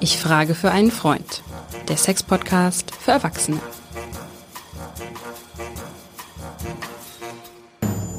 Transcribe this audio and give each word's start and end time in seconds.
Ich 0.00 0.18
frage 0.18 0.54
für 0.54 0.70
einen 0.70 0.90
Freund. 0.90 1.42
Der 1.88 1.96
Sex-Podcast 1.96 2.92
für 2.94 3.12
Erwachsene. 3.12 3.60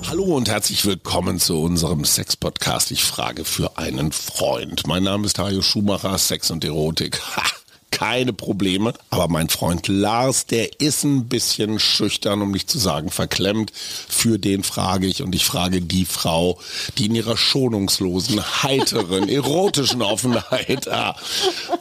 Hallo 0.07 0.35
und 0.35 0.49
herzlich 0.49 0.85
willkommen 0.85 1.39
zu 1.39 1.61
unserem 1.61 2.03
Sex-Podcast. 2.03 2.91
Ich 2.91 3.03
frage 3.03 3.45
für 3.45 3.77
einen 3.77 4.11
Freund. 4.11 4.85
Mein 4.87 5.03
Name 5.03 5.25
ist 5.25 5.39
Hajo 5.39 5.61
Schumacher, 5.61 6.17
Sex 6.17 6.51
und 6.51 6.63
Erotik. 6.63 7.19
Ha! 7.37 7.58
Keine 7.99 8.31
Probleme. 8.31 8.93
Aber 9.09 9.27
mein 9.27 9.49
Freund 9.49 9.89
Lars, 9.89 10.45
der 10.45 10.79
ist 10.79 11.03
ein 11.03 11.25
bisschen 11.27 11.79
schüchtern, 11.79 12.41
um 12.41 12.51
nicht 12.51 12.69
zu 12.69 12.79
sagen 12.79 13.09
verklemmt. 13.09 13.73
Für 13.73 14.39
den 14.39 14.63
frage 14.63 15.05
ich 15.05 15.21
und 15.21 15.35
ich 15.35 15.43
frage 15.43 15.81
die 15.81 16.05
Frau, 16.05 16.59
die 16.97 17.07
in 17.07 17.15
ihrer 17.15 17.35
schonungslosen, 17.35 18.41
heiteren, 18.63 19.27
erotischen 19.29 20.01
Offenheit 20.01 20.87
ah, 20.87 21.17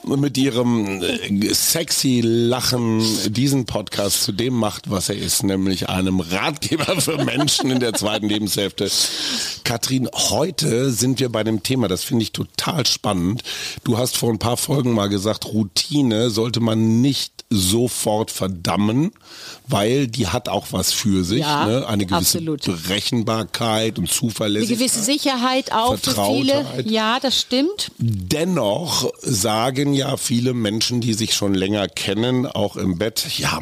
mit 0.04 0.36
ihrem 0.36 1.02
äh, 1.02 1.54
sexy 1.54 2.20
Lachen 2.24 3.00
diesen 3.32 3.66
Podcast 3.66 4.24
zu 4.24 4.32
dem 4.32 4.55
macht, 4.55 4.91
was 4.91 5.10
er 5.10 5.16
ist, 5.16 5.44
nämlich 5.44 5.88
einem 5.88 6.19
Ratgeber 6.19 7.00
für 7.00 7.24
Menschen 7.24 7.70
in 7.70 7.78
der 7.78 7.92
zweiten 7.92 8.28
Lebenshälfte. 8.28 8.91
Katrin, 9.62 10.08
heute 10.12 10.91
sind 10.91 11.20
wir 11.20 11.28
bei 11.28 11.44
dem 11.44 11.62
Thema, 11.62 11.86
das 11.86 12.02
finde 12.02 12.24
ich 12.24 12.32
total 12.32 12.86
spannend. 12.86 13.44
Du 13.84 13.98
hast 13.98 14.16
vor 14.16 14.30
ein 14.30 14.41
paar 14.41 14.56
Folgen 14.56 14.92
mal 14.92 15.08
gesagt, 15.08 15.46
Routine 15.46 16.07
Routine 16.08 16.30
sollte 16.30 16.60
man 16.60 17.00
nicht 17.00 17.38
sofort 17.50 18.30
verdammen, 18.30 19.12
weil 19.66 20.06
die 20.06 20.26
hat 20.26 20.48
auch 20.48 20.66
was 20.70 20.92
für 20.92 21.24
sich. 21.24 21.40
Ja, 21.40 21.66
ne? 21.66 21.86
Eine 21.86 22.04
gewisse 22.04 22.38
absolut. 22.38 22.64
Berechenbarkeit 22.64 23.98
und 23.98 24.10
Zuverlässigkeit. 24.10 24.78
Eine 24.78 24.88
gewisse 24.88 25.04
Sicherheit 25.04 25.72
auch 25.72 25.96
für 25.96 26.14
viele. 26.14 26.66
Ja, 26.84 27.18
das 27.20 27.40
stimmt. 27.40 27.90
Dennoch 27.98 29.10
sagen 29.22 29.94
ja 29.94 30.16
viele 30.18 30.52
Menschen, 30.52 31.00
die 31.00 31.14
sich 31.14 31.34
schon 31.34 31.55
länger 31.55 31.88
kennen, 31.88 32.46
auch 32.46 32.77
im 32.77 32.98
Bett, 32.98 33.27
ja, 33.38 33.60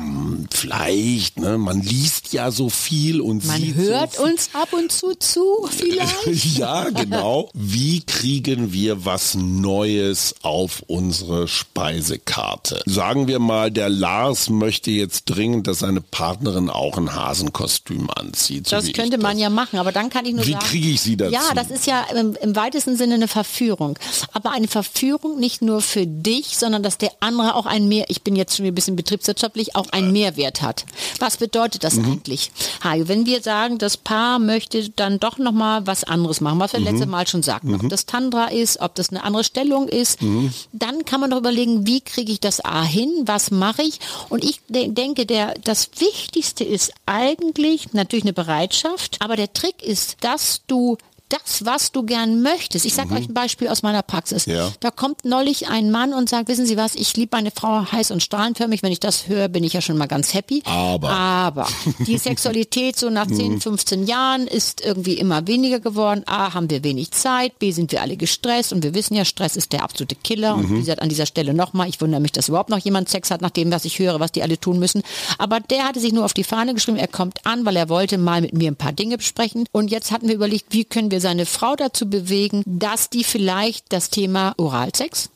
vielleicht, 0.51 1.39
ne, 1.39 1.59
man 1.59 1.81
liest 1.81 2.33
ja 2.33 2.51
so 2.51 2.71
viel 2.71 3.21
und 3.21 3.45
Man 3.45 3.61
sieht 3.61 3.77
hört 3.77 4.15
so 4.15 4.25
uns 4.25 4.51
ab 4.53 4.73
und 4.73 4.91
zu 4.91 5.15
zu, 5.15 5.69
vielleicht. 5.71 6.17
Ja, 6.57 6.89
genau. 6.91 7.51
Wie 7.53 8.01
kriegen 8.01 8.73
wir 8.73 9.05
was 9.05 9.35
Neues 9.35 10.35
auf 10.43 10.83
unsere 10.87 11.49
Speisekarte? 11.49 12.83
Sagen 12.87 13.27
wir 13.27 13.39
mal, 13.39 13.71
der 13.77 13.89
Lars 13.89 14.51
möchte 14.51 14.91
jetzt 14.91 15.25
dringend, 15.27 15.67
dass 15.67 15.81
seine 15.81 16.01
Partnerin 16.01 16.71
auch 16.71 16.97
ein 16.99 17.15
Hasenkostüm 17.15 18.09
anzieht. 18.11 18.67
so 18.69 18.77
Das 18.77 18.87
wie 18.87 18.93
könnte 18.93 19.19
man 19.19 19.33
das. 19.33 19.43
ja 19.43 19.51
machen, 19.51 19.79
aber 19.79 19.93
dann 19.93 20.11
kann 20.11 20.25
ich 20.27 20.35
nur 20.35 20.47
Wie 20.47 20.53
sagen. 20.53 20.65
kriege 20.65 20.89
ich 20.89 21.01
sie 21.01 21.17
dazu? 21.17 21.33
Ja, 21.35 21.53
das 21.55 21.71
ist 21.71 21.87
ja 21.87 22.03
im, 22.15 22.35
im 22.41 22.57
weitesten 22.57 22.97
Sinne 22.97 23.15
eine 23.15 23.29
Verführung. 23.29 23.99
Aber 24.33 24.51
eine 24.53 24.69
Verführung 24.69 25.39
nicht 25.39 25.63
nur 25.63 25.81
für 25.83 26.07
dich, 26.07 26.57
sondern 26.59 26.83
dass 26.83 26.99
der 26.99 27.11
andere 27.21 27.55
auch 27.55 27.67
ein 27.67 27.89
mehr, 27.89 28.07
ich 28.09 28.23
bin 28.23 28.35
jetzt 28.37 28.57
schon 28.57 28.67
ein 28.67 28.75
bisschen 28.75 28.97
betriebswirtschaftlich, 28.97 29.77
auch 29.77 29.89
einen 29.91 30.13
Mehrwert 30.13 30.63
hat. 30.63 30.85
Was 31.21 31.37
bedeutet 31.37 31.85
das 31.85 31.95
Mhm. 31.95 32.05
eigentlich? 32.13 32.51
Hajo, 32.83 33.09
wenn 33.09 33.27
wir 33.27 33.43
sagen, 33.43 33.79
das 33.79 33.97
Paar 33.97 34.39
möchte 34.39 34.89
dann 34.91 35.21
doch 35.21 35.39
nochmal 35.39 35.87
was 35.87 36.05
anderes 36.05 36.41
machen, 36.41 36.59
was 36.61 36.73
wir 36.73 36.81
Mhm. 36.81 36.87
letzte 36.87 37.07
Mal 37.07 37.27
schon 37.27 37.43
sagten, 37.43 37.75
ob 37.75 37.89
das 37.89 38.07
Tantra 38.07 38.47
ist, 38.47 38.81
ob 38.81 38.95
das 38.95 39.11
eine 39.11 39.23
andere 39.25 39.45
Stellung 39.45 39.89
ist, 39.89 40.23
Mhm. 40.23 40.53
dann 40.73 41.05
kann 41.05 41.21
man 41.21 41.31
doch 41.31 41.39
überlegen, 41.39 41.87
wie 41.87 42.01
kriege 42.01 42.33
ich 42.33 42.41
das 42.41 42.65
A 42.65 42.83
hin, 42.83 43.11
was 43.27 43.51
mache 43.67 43.83
ich? 43.83 43.99
Und 44.29 44.45
ich 44.45 44.61
de 44.69 44.89
denke, 44.89 45.27
der, 45.27 45.55
das 45.65 45.91
Wichtigste 45.99 46.63
ist 46.63 46.93
eigentlich 47.05 47.93
natürlich 47.93 48.25
eine 48.25 48.33
Bereitschaft, 48.33 49.17
aber 49.21 49.35
der 49.35 49.53
Trick 49.53 49.83
ist, 49.83 50.19
dass 50.23 50.63
du 50.69 50.97
das, 51.29 51.65
was 51.65 51.93
du 51.93 52.05
gern 52.05 52.43
möchtest. 52.43 52.85
Ich 52.85 52.95
sage 52.95 53.15
euch 53.15 53.29
ein 53.29 53.35
Beispiel 53.35 53.69
aus 53.69 53.83
meiner 53.83 54.03
Praxis. 54.03 54.47
Mhm. 54.47 54.53
Ja. 54.53 54.73
Da 54.81 54.91
kommt 54.91 55.25
neulich 55.25 55.69
ein 55.69 55.91
Mann 55.91 56.13
und 56.13 56.29
sagt, 56.29 56.49
wissen 56.49 56.67
Sie 56.67 56.77
was, 56.77 56.95
ich 56.95 57.17
liebe 57.17 57.37
meine 57.37 57.51
Frau 57.51 57.91
heiß 57.91 58.11
und 58.11 58.23
strahlenförmig. 58.23 58.83
Wenn 58.83 58.93
ich 58.93 59.01
das 59.01 59.29
höre, 59.29 59.49
bin 59.49 59.65
ich 59.65 59.73
ja 59.73 59.81
schon 59.81 59.99
mal 59.99 60.07
ganz 60.07 60.35
happy. 60.35 60.63
Aber. 60.65 61.11
Aber 61.11 61.69
die 62.07 62.19
Sexualität 62.27 62.97
so 62.97 63.11
nach 63.11 63.27
10, 63.27 63.61
15 63.61 64.07
Jahren 64.07 64.47
ist 64.47 64.81
irgendwie 64.81 65.15
immer 65.15 65.47
weniger 65.47 65.81
geworden. 65.81 66.23
A, 66.27 66.55
haben 66.55 66.71
wir 66.71 66.85
wenig 66.85 67.11
Zeit. 67.11 67.59
B, 67.59 67.73
sind 67.73 67.93
wir 67.93 68.03
alle 68.03 68.17
gestresst. 68.17 68.73
Und 68.73 68.83
wir 68.83 68.95
wissen 68.95 69.15
ja, 69.15 69.25
Stress 69.25 69.57
ist 69.57 69.73
der 69.73 69.83
absolute 69.83 70.15
Killer. 70.15 70.55
Und 70.55 70.71
wie 70.71 70.79
gesagt, 70.79 71.03
an 71.03 71.09
dieser 71.09 71.27
Stelle 71.27 71.55
nochmal, 71.55 71.89
ich 71.89 72.01
wundere 72.01 72.21
mich, 72.21 72.33
dass 72.33 72.49
überhaupt 72.49 72.71
noch 72.71 72.79
jemand 72.79 73.09
Sex 73.09 73.31
hat, 73.31 73.41
nach 73.41 73.51
dem, 73.51 73.71
was 73.71 73.85
ich 73.85 73.99
höre, 73.99 74.21
was 74.21 74.33
die 74.33 74.43
alle 74.43 74.59
tun 74.59 74.79
müssen. 74.79 75.03
Aber 75.39 75.61
der 75.61 75.85
hatte 75.85 76.01
sich 76.01 76.13
nur 76.13 76.25
auf 76.25 76.35
die 76.35 76.45
Fahne 76.45 76.75
geschrieben, 76.75 76.99
er 76.99 77.09
kommt 77.09 77.45
an, 77.47 77.65
weil 77.65 77.77
er 77.77 77.89
wollte 77.89 78.19
mal 78.19 78.41
mit 78.41 78.53
mir 78.53 78.71
ein 78.71 78.77
paar 78.77 78.93
Dinge 78.93 79.17
besprechen. 79.19 79.67
Und 79.73 79.91
jetzt 79.91 80.11
hatten 80.11 80.29
wir 80.29 80.35
überlegt, 80.35 80.67
wie 80.71 80.85
können 80.85 81.11
wir 81.11 81.16
seine 81.21 81.47
Frau 81.47 81.77
dazu 81.77 82.09
bewegen, 82.09 82.63
dass 82.67 83.11
die 83.11 83.25
vielleicht 83.25 83.93
das 83.93 84.11
Thema 84.11 84.55
Oralsex 84.59 85.31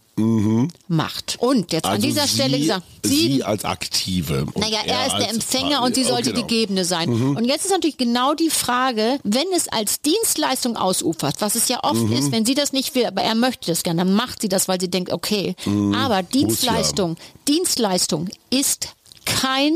macht. 0.89 1.37
Und 1.39 1.73
jetzt 1.73 1.87
an 1.87 1.93
Also 1.93 2.07
dieser 2.07 2.27
sie, 2.27 2.35
Stelle 2.35 2.59
gesagt, 2.59 2.85
sie, 3.03 3.43
als 3.43 3.65
Aktive. 3.65 4.45
naja, 4.55 4.81
er 4.85 5.07
ist 5.07 5.17
der 5.17 5.31
Empfänger 5.31 5.77
Paar- 5.79 5.85
und 5.85 5.95
sie 5.95 6.05
sollte 6.05 6.33
genau. 6.35 6.47
die 6.47 6.55
Gebende 6.61 6.85
sein. 6.85 7.09
Und 7.11 7.45
jetzt 7.47 7.65
ist 7.65 7.71
natürlich 7.71 7.97
genau 7.97 8.35
die 8.35 8.51
Frage, 8.51 9.19
wenn 9.25 9.47
es 9.57 9.69
als 9.69 10.03
Dienstleistung 10.03 10.77
ausufert, 10.77 11.37
was 11.41 11.55
es 11.55 11.69
ja 11.69 11.83
oft 11.85 12.03
Mhm. 12.03 12.13
ist, 12.13 12.33
wenn 12.33 12.45
sie 12.45 12.55
das 12.55 12.73
nicht 12.75 12.95
will, 12.95 13.07
aber 13.07 13.23
er 13.23 13.35
möchte 13.35 13.69
das 13.71 13.83
gerne, 13.83 14.05
dann 14.05 14.13
macht 14.13 14.43
sie 14.43 14.51
das, 14.51 14.69
weil 14.69 14.79
sie 14.81 14.91
denkt, 14.91 15.11
okay. 15.11 15.55
Mhm. 15.65 15.95
Aber 15.95 16.23
Dienstleistung, 16.23 17.17
Dienstleistung 17.49 18.29
ist 18.51 18.89
kein, 19.25 19.75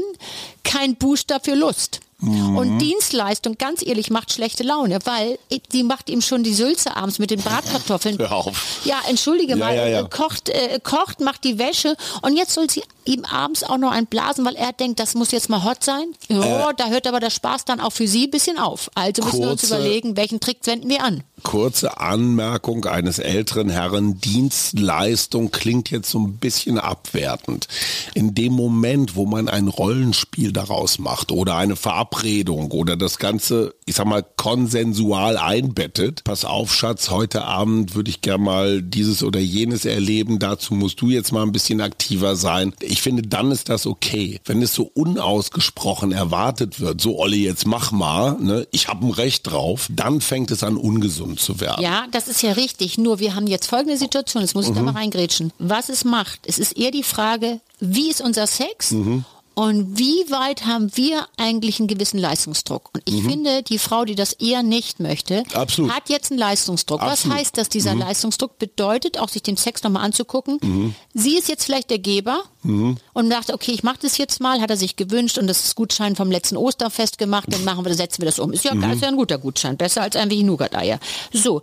kein 0.63 0.97
Booster 0.97 1.41
für 1.41 1.55
Lust. 1.55 2.01
Mhm. 2.25 2.57
Und 2.57 2.79
Dienstleistung, 2.79 3.57
ganz 3.59 3.85
ehrlich, 3.85 4.11
macht 4.11 4.33
schlechte 4.33 4.63
Laune, 4.63 4.99
weil 5.05 5.39
die 5.73 5.83
macht 5.83 6.11
ihm 6.11 6.21
schon 6.21 6.43
die 6.43 6.55
Sülze 6.55 6.97
abends 6.97 7.19
mit 7.19 7.31
den 7.31 7.41
Bratkartoffeln. 7.41 8.19
Hör 8.19 8.33
auf. 8.33 8.81
Ja, 8.85 9.01
entschuldige 9.09 9.53
Ja, 9.53 9.57
mal, 9.57 9.77
ja, 9.77 9.87
ja. 9.87 10.01
äh, 10.01 10.09
kocht, 10.09 10.49
äh, 10.49 10.79
kocht, 10.83 11.21
macht 11.21 11.45
die 11.45 11.59
Wäsche 11.59 11.97
und 12.23 12.37
jetzt 12.37 12.55
soll 12.55 12.69
sie 12.71 12.83
ihm 13.07 13.25
abends 13.25 13.63
auch 13.65 13.79
noch 13.79 13.91
einen 13.93 14.07
blasen, 14.07 14.45
weil 14.45 14.55
er 14.57 14.73
denkt, 14.73 15.01
das 15.01 15.15
muss 15.15 15.31
jetzt 15.31 15.49
mal 15.51 15.65
hot 15.65 15.83
sein. 15.85 16.05
Ja, 16.29 16.73
da 16.73 16.89
hört 16.89 17.07
aber 17.07 17.21
der 17.21 17.31
Spaß 17.31 17.65
dann 17.65 17.81
auch 17.81 17.93
für 17.93 18.09
sie 18.09 18.25
ein 18.25 18.31
bisschen 18.31 18.59
auf. 18.59 18.91
Also 18.95 19.23
müssen 19.25 19.41
wir 19.41 19.51
uns 19.51 19.65
Äh. 19.65 19.67
Kurze- 19.69 19.75
überlegen, 19.77 20.17
welchen 20.17 20.41
Trick 20.41 20.59
wenden 20.65 20.89
wir 20.89 21.03
an. 21.05 21.23
Kurze 21.43 21.99
Anmerkung 22.01 22.85
eines 22.87 23.19
älteren 23.19 23.69
Herren. 23.69 24.19
Dienstleistung 24.21 25.51
klingt 25.51 25.91
jetzt 25.91 26.11
so 26.11 26.19
ein 26.19 26.39
bisschen 26.39 26.79
abwertend. 26.79 27.69
In 28.15 28.35
dem 28.35 28.53
Moment, 28.55 29.15
wo 29.15 29.27
man 29.27 29.49
ein 29.49 29.69
Rollenspiel 29.69 30.53
daraus 30.53 30.99
macht 30.99 31.33
oder 31.33 31.57
eine 31.57 31.77
Verabredung 31.77 32.71
oder 32.71 32.97
das 32.97 33.19
Ganze, 33.19 33.75
ich 33.85 33.97
sag 33.97 34.07
mal, 34.07 34.25
konsensual 34.37 35.37
einbettet. 35.37 36.25
Pass 36.25 36.45
auf, 36.45 36.75
Schatz, 36.75 37.11
heute 37.11 37.45
Abend 37.45 37.95
würde 37.95 38.11
ich 38.11 38.21
gern 38.23 38.41
mal 38.43 38.81
dieses 38.83 39.23
oder 39.23 39.41
jenes 39.41 39.85
erleben. 39.85 40.39
Dazu 40.39 40.75
musst 40.75 41.01
du 41.01 41.11
jetzt 41.11 41.33
mal 41.33 41.43
ein 41.43 41.53
bisschen 41.53 41.81
aktiver 41.81 42.37
sein. 42.37 42.73
Ich 42.81 42.94
finde, 43.03 43.23
dann 43.23 43.51
ist 43.51 43.69
das 43.69 43.87
okay. 43.87 44.41
Wenn 44.45 44.63
es 44.63 44.75
so 44.75 44.91
unausgesprochen 44.95 46.13
erwartet 46.13 46.81
wird, 46.81 47.01
so 47.01 47.19
Olli, 47.19 47.45
jetzt 47.45 47.67
mach 47.67 47.93
mal, 47.93 48.37
ne, 48.41 48.67
ich 48.71 48.89
habe 48.89 49.07
ein 49.07 49.11
Recht 49.11 49.51
drauf, 49.51 49.89
dann 49.91 50.21
fängt 50.21 50.51
es 50.51 50.63
an, 50.63 50.77
ungesund 50.77 51.41
zu 51.41 51.61
werden. 51.61 51.83
Ja, 51.83 52.07
das 52.11 52.29
ist 52.29 52.43
ja 52.43 52.53
richtig. 52.53 52.99
Nur 52.99 53.19
wir 53.19 53.35
haben 53.35 53.47
jetzt 53.47 53.67
folgende 53.67 53.97
Situation, 53.97 54.43
jetzt 54.43 54.55
muss 54.55 54.67
ich 54.69 54.75
da 54.75 54.81
Mhm. 54.81 54.87
mal 54.87 54.95
reingrätschen. 54.95 55.53
Was 55.59 55.89
es 55.89 56.05
macht, 56.05 56.41
es 56.47 56.59
ist 56.59 56.77
eher 56.77 56.91
die 56.91 57.03
Frage, 57.03 57.61
wie 57.81 58.11
ist 58.11 58.21
unser 58.21 58.47
Sex? 58.47 58.93
Mhm. 58.93 59.25
Und 59.55 59.99
wie 59.99 60.29
weit 60.31 60.67
haben 60.67 60.91
wir 60.97 61.27
eigentlich 61.37 61.79
einen 61.79 61.87
gewissen 61.87 62.19
Leistungsdruck? 62.19 62.91
Und 62.93 63.03
ich 63.05 63.23
finde, 63.23 63.63
die 63.63 63.79
Frau, 63.79 64.05
die 64.05 64.17
das 64.17 64.33
eher 64.33 64.63
nicht 64.65 64.99
möchte, 64.99 65.45
Mhm. 65.49 65.55
Absolut. 65.57 65.93
hat 65.93 66.09
jetzt 66.09 66.31
einen 66.33 66.41
Leistungsdruck. 66.41 67.01
Absolut. 67.01 67.25
Mhm. 67.25 67.31
Was 67.31 67.39
heißt 67.47 67.59
das, 67.59 67.69
dieser 67.69 67.95
Leistungsdruck? 67.95 68.59
Bedeutet, 68.59 69.19
auch 69.19 69.29
sich 69.29 69.43
den 69.43 69.57
Sex 69.57 69.83
nochmal 69.85 70.05
anzugucken. 70.05 70.95
Sie 71.15 71.37
ist 71.37 71.49
jetzt 71.49 71.65
vielleicht 71.65 71.91
der 71.91 72.01
Geber 72.01 72.43
Mhm. 72.65 72.97
und 73.13 73.31
dachte, 73.31 73.55
okay, 73.55 73.71
ich 73.73 73.83
mache 73.85 73.99
das 74.03 74.19
jetzt 74.19 74.41
mal, 74.41 74.61
hat 74.61 74.71
er 74.71 74.77
sich 74.77 74.97
gewünscht 74.97 75.39
und 75.39 75.47
das 75.47 75.65
ist 75.65 75.77
Gutschein 75.77 76.17
vom 76.17 76.31
letzten 76.31 76.57
Osterfest 76.57 77.19
gemacht, 77.19 77.47
dann 77.51 77.63
machen 77.65 77.85
wir, 77.85 77.95
setzen 77.95 78.23
wir 78.23 78.27
das 78.27 78.39
um. 78.41 78.53
Ist 78.53 78.65
ja, 78.65 78.75
Mhm. 78.75 78.91
ist 78.93 79.03
ja 79.03 79.09
ein 79.09 79.17
guter 79.17 79.39
Gutschein, 79.39 79.77
besser 79.77 80.03
als 80.03 80.17
ein 80.17 80.31
wie 80.31 80.43
Nougat-Eier. 80.43 80.99
So. 81.33 81.63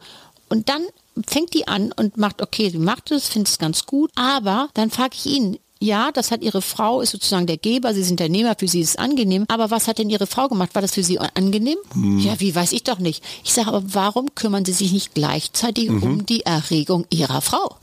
Und 0.49 0.69
dann 0.69 0.83
fängt 1.27 1.53
die 1.53 1.67
an 1.67 1.91
und 1.91 2.15
macht, 2.17 2.41
okay, 2.41 2.69
sie 2.69 2.77
macht 2.77 3.11
es, 3.11 3.27
findet 3.27 3.49
es 3.51 3.57
ganz 3.57 3.85
gut, 3.85 4.11
aber 4.15 4.69
dann 4.75 4.89
frage 4.91 5.15
ich 5.15 5.25
ihn, 5.25 5.59
ja, 5.81 6.11
das 6.11 6.29
hat 6.31 6.43
ihre 6.43 6.61
Frau, 6.61 7.01
ist 7.01 7.09
sozusagen 7.11 7.47
der 7.47 7.57
Geber, 7.57 7.93
sie 7.93 8.03
sind 8.03 8.19
der 8.19 8.29
Nehmer, 8.29 8.55
für 8.57 8.67
sie 8.67 8.81
ist 8.81 8.89
es 8.91 8.95
angenehm. 8.97 9.45
Aber 9.47 9.71
was 9.71 9.87
hat 9.87 9.97
denn 9.97 10.09
ihre 10.11 10.27
Frau 10.27 10.47
gemacht? 10.47 10.75
War 10.75 10.81
das 10.81 10.93
für 10.93 11.03
sie 11.03 11.17
angenehm? 11.19 11.77
Ja, 12.19 12.39
wie 12.39 12.53
weiß 12.53 12.71
ich 12.71 12.83
doch 12.83 12.99
nicht. 12.99 13.23
Ich 13.43 13.51
sage, 13.53 13.69
aber 13.69 13.83
warum 13.87 14.33
kümmern 14.35 14.63
sie 14.63 14.73
sich 14.73 14.91
nicht 14.93 15.15
gleichzeitig 15.15 15.89
um 15.89 16.25
die 16.25 16.41
Erregung 16.45 17.05
ihrer 17.09 17.41
Frau? 17.41 17.75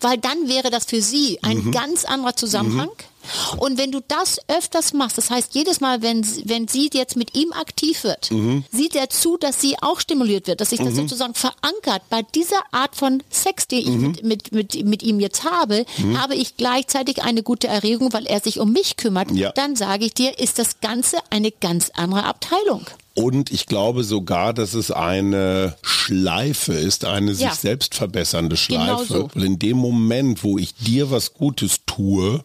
Weil 0.00 0.18
dann 0.18 0.48
wäre 0.48 0.70
das 0.70 0.84
für 0.84 1.00
sie 1.00 1.42
ein 1.42 1.70
ganz 1.72 2.04
anderer 2.04 2.36
Zusammenhang. 2.36 2.90
Und 3.58 3.78
wenn 3.78 3.92
du 3.92 4.00
das 4.06 4.38
öfters 4.48 4.92
machst, 4.92 5.18
das 5.18 5.30
heißt 5.30 5.54
jedes 5.54 5.80
Mal, 5.80 6.02
wenn, 6.02 6.22
sie- 6.22 6.42
wenn 6.46 6.68
sie 6.68 6.90
jetzt 6.92 7.16
mit 7.16 7.34
ihm 7.36 7.52
aktiv 7.52 8.04
wird, 8.04 8.30
sieht 8.72 8.94
er 8.96 9.10
zu, 9.10 9.36
dass 9.36 9.60
sie 9.60 9.76
auch 9.82 10.00
stimuliert 10.00 10.46
wird, 10.46 10.60
dass 10.60 10.70
sich 10.70 10.78
das 10.80 10.94
sozusagen 10.96 11.34
verankert. 11.34 12.02
Bei 12.10 12.22
dieser 12.34 12.62
Art 12.72 12.96
von 12.96 13.22
Sex, 13.30 13.66
die 13.68 13.80
ich 13.80 13.88
mit, 13.88 14.22
mit, 14.24 14.52
mit, 14.52 14.84
mit 14.84 15.02
ihm 15.02 15.20
jetzt 15.20 15.44
habe, 15.44 15.84
habe 16.16 16.34
ich 16.34 16.56
gleichzeitig 16.56 17.22
eine 17.22 17.42
gute 17.42 17.66
Erregung, 17.68 18.12
weil 18.12 18.26
er 18.26 18.40
sich 18.40 18.60
um 18.60 18.72
mich 18.72 18.96
kümmert. 18.96 19.30
Ja. 19.32 19.52
Dann 19.52 19.76
sage 19.76 20.04
ich 20.06 20.14
dir, 20.14 20.38
ist 20.38 20.58
das 20.58 20.80
Ganze 20.80 21.18
eine 21.30 21.50
ganz 21.50 21.90
andere 21.94 22.24
Abteilung. 22.24 22.86
Und 23.18 23.50
ich 23.50 23.66
glaube 23.66 24.04
sogar, 24.04 24.52
dass 24.54 24.74
es 24.74 24.90
eine 24.90 25.76
Schleife 25.82 26.72
ist, 26.74 27.04
eine 27.04 27.34
sich 27.34 27.46
Ja. 27.46 27.54
selbst 27.54 27.94
verbessernde 27.94 28.56
Genau 28.56 28.84
Schleife. 29.04 29.04
so. 29.06 29.30
Weil 29.34 29.44
in 29.44 29.58
dem 29.58 29.76
Moment, 29.76 30.44
wo 30.44 30.58
ich 30.58 30.74
dir 30.74 31.10
was 31.10 31.34
Gutes 31.34 31.80
tue, 31.86 32.42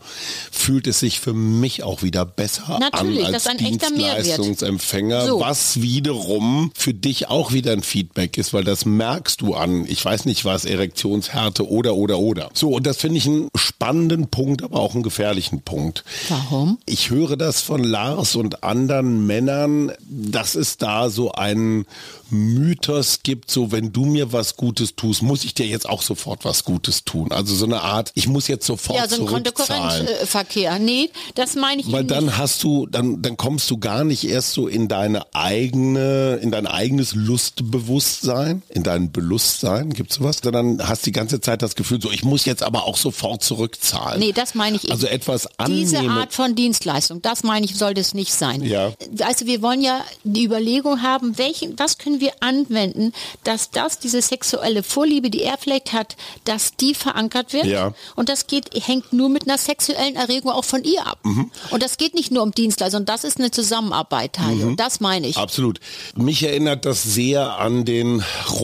fühlt 0.51 0.87
es 0.87 0.99
sich 0.99 1.19
für 1.19 1.33
mich 1.33 1.83
auch 1.83 2.01
wieder 2.03 2.25
besser 2.25 2.79
Natürlich, 2.79 3.25
an 3.25 3.33
das 3.33 3.47
als 3.47 3.47
ein. 3.47 3.57
Dienstleistungsempfänger, 3.57 5.27
So. 5.27 5.39
was 5.39 5.81
wiederum 5.81 6.71
für 6.75 6.93
dich 6.93 7.27
auch 7.29 7.51
wieder 7.53 7.71
ein 7.73 7.83
Feedback 7.83 8.37
ist, 8.37 8.53
weil 8.53 8.63
das 8.63 8.85
merkst 8.85 9.41
du 9.41 9.53
an, 9.53 9.85
ich 9.87 10.03
weiß 10.03 10.25
nicht 10.25 10.45
was, 10.45 10.65
Erektionshärte 10.65 11.69
oder, 11.69 11.95
oder, 11.95 12.19
oder. 12.19 12.49
So, 12.53 12.69
und 12.69 12.85
das 12.87 12.97
finde 12.97 13.17
ich 13.17 13.25
einen 13.27 13.49
spannenden 13.55 14.27
Punkt, 14.27 14.63
aber 14.63 14.79
auch 14.79 14.93
einen 14.93 15.03
gefährlichen 15.03 15.61
Punkt. 15.61 16.03
Warum? 16.29 16.77
Ich 16.85 17.09
höre 17.09 17.37
das 17.37 17.61
von 17.61 17.83
Lars 17.83 18.35
und 18.35 18.63
anderen 18.63 19.25
Männern, 19.27 19.91
dass 20.09 20.55
es 20.63 20.77
da 20.77 21.09
so 21.09 21.31
einen 21.33 21.85
Mythos 22.29 23.19
gibt, 23.23 23.51
so 23.51 23.71
wenn 23.71 23.91
du 23.93 24.05
mir 24.05 24.33
was 24.33 24.57
Gutes 24.57 24.95
tust, 24.95 25.21
muss 25.21 25.43
ich 25.43 25.53
dir 25.53 25.67
jetzt 25.67 25.87
auch 25.87 26.01
sofort 26.01 26.45
was 26.45 26.63
Gutes 26.63 27.03
tun. 27.03 27.31
Also 27.31 27.53
so 27.53 27.65
eine 27.65 27.81
Art, 27.81 28.11
ich 28.15 28.27
muss 28.27 28.47
jetzt 28.47 28.65
sofort 28.65 28.97
Ja, 28.97 29.07
so 29.07 29.21
ein 29.21 29.27
zurückzahlen. 29.27 30.05
Konkurrenzverkehr. 30.07 30.79
Nee, 30.79 31.09
das 31.35 31.55
meine 31.55 31.81
ich 31.81 31.91
Weil 31.91 31.99
eben 32.01 32.07
dann 32.09 32.25
nicht. 32.25 32.37
hast 32.37 32.63
du, 32.63 32.87
dann, 32.87 33.21
dann 33.21 33.37
kommst 33.37 33.69
du 33.69 33.77
gar 33.77 34.03
nicht 34.03 34.23
erst 34.27 34.53
so 34.53 34.67
in 34.67 34.87
deine 34.87 35.23
eigene, 35.35 36.39
in 36.41 36.49
dein 36.51 36.65
eigenes 36.65 37.13
Lustbewusstsein, 37.13 38.63
in 38.69 38.83
dein 38.83 39.11
Bewusstsein, 39.11 39.91
gibt's 39.91 40.15
sowas, 40.15 40.39
sondern 40.43 40.87
hast 40.87 41.05
die 41.05 41.11
ganze 41.11 41.41
Zeit 41.41 41.61
das 41.61 41.75
Gefühl, 41.75 42.01
so 42.01 42.11
ich 42.11 42.23
muss 42.23 42.45
jetzt 42.45 42.63
aber 42.63 42.85
auch 42.85 42.97
sofort 42.97 43.43
zurückzahlen. 43.43 44.19
Nee, 44.19 44.31
das 44.31 44.55
meine 44.55 44.75
ich 44.77 44.85
eben. 44.85 44.93
Also 44.93 45.07
etwas 45.07 45.47
Diese 45.67 45.97
annehmen. 45.99 46.17
Art 46.17 46.33
von 46.33 46.55
Dienstleistung, 46.55 47.21
das 47.21 47.43
meine 47.43 47.65
ich, 47.65 47.75
sollte 47.75 48.01
es 48.01 48.13
nicht 48.13 48.33
sein. 48.33 48.63
Ja. 48.63 48.91
Also 49.21 49.45
wir 49.45 49.61
wollen 49.61 49.81
ja 49.81 50.01
die 50.23 50.43
Überlegung 50.53 51.01
haben, 51.01 51.37
welchen, 51.39 51.77
was 51.79 51.97
können 51.97 52.19
wir 52.19 52.31
anwenden, 52.41 53.11
dass 53.43 53.71
das, 53.71 53.97
diese 53.97 54.21
sexuelle 54.21 54.83
Vorliebe, 54.83 55.29
die 55.31 55.41
er 55.41 55.57
vielleicht 55.57 55.93
hat, 55.93 56.15
dass 56.45 56.75
die 56.75 56.93
verankert 56.93 57.53
wird. 57.53 57.65
Ja. 57.65 57.93
Und 58.15 58.29
das 58.29 58.45
geht, 58.45 58.69
hängt 58.87 59.11
nur 59.13 59.29
mit 59.29 59.47
einer 59.47 59.57
sexuellen 59.57 60.15
Erregung 60.15 60.51
auch 60.51 60.63
von 60.65 60.83
ihr 60.83 61.05
ab. 61.07 61.17
Mhm. 61.23 61.49
Und 61.71 61.81
das 61.81 61.97
geht 61.97 62.13
nicht 62.13 62.31
nur 62.31 62.43
um 62.43 62.51
Dienstleistung, 62.51 63.05
das 63.05 63.23
ist 63.23 63.39
eine 63.39 63.49
Zusammenarbeit, 63.49 64.33
Tajo. 64.33 64.71
Mhm. 64.71 64.75
Das 64.75 64.99
meine 64.99 65.27
ich. 65.27 65.37
Absolut. 65.37 65.79
Mich 66.15 66.43
erinnert 66.43 66.85
das 66.85 67.01
sehr 67.03 67.57
an 67.57 67.83
den 67.85 68.23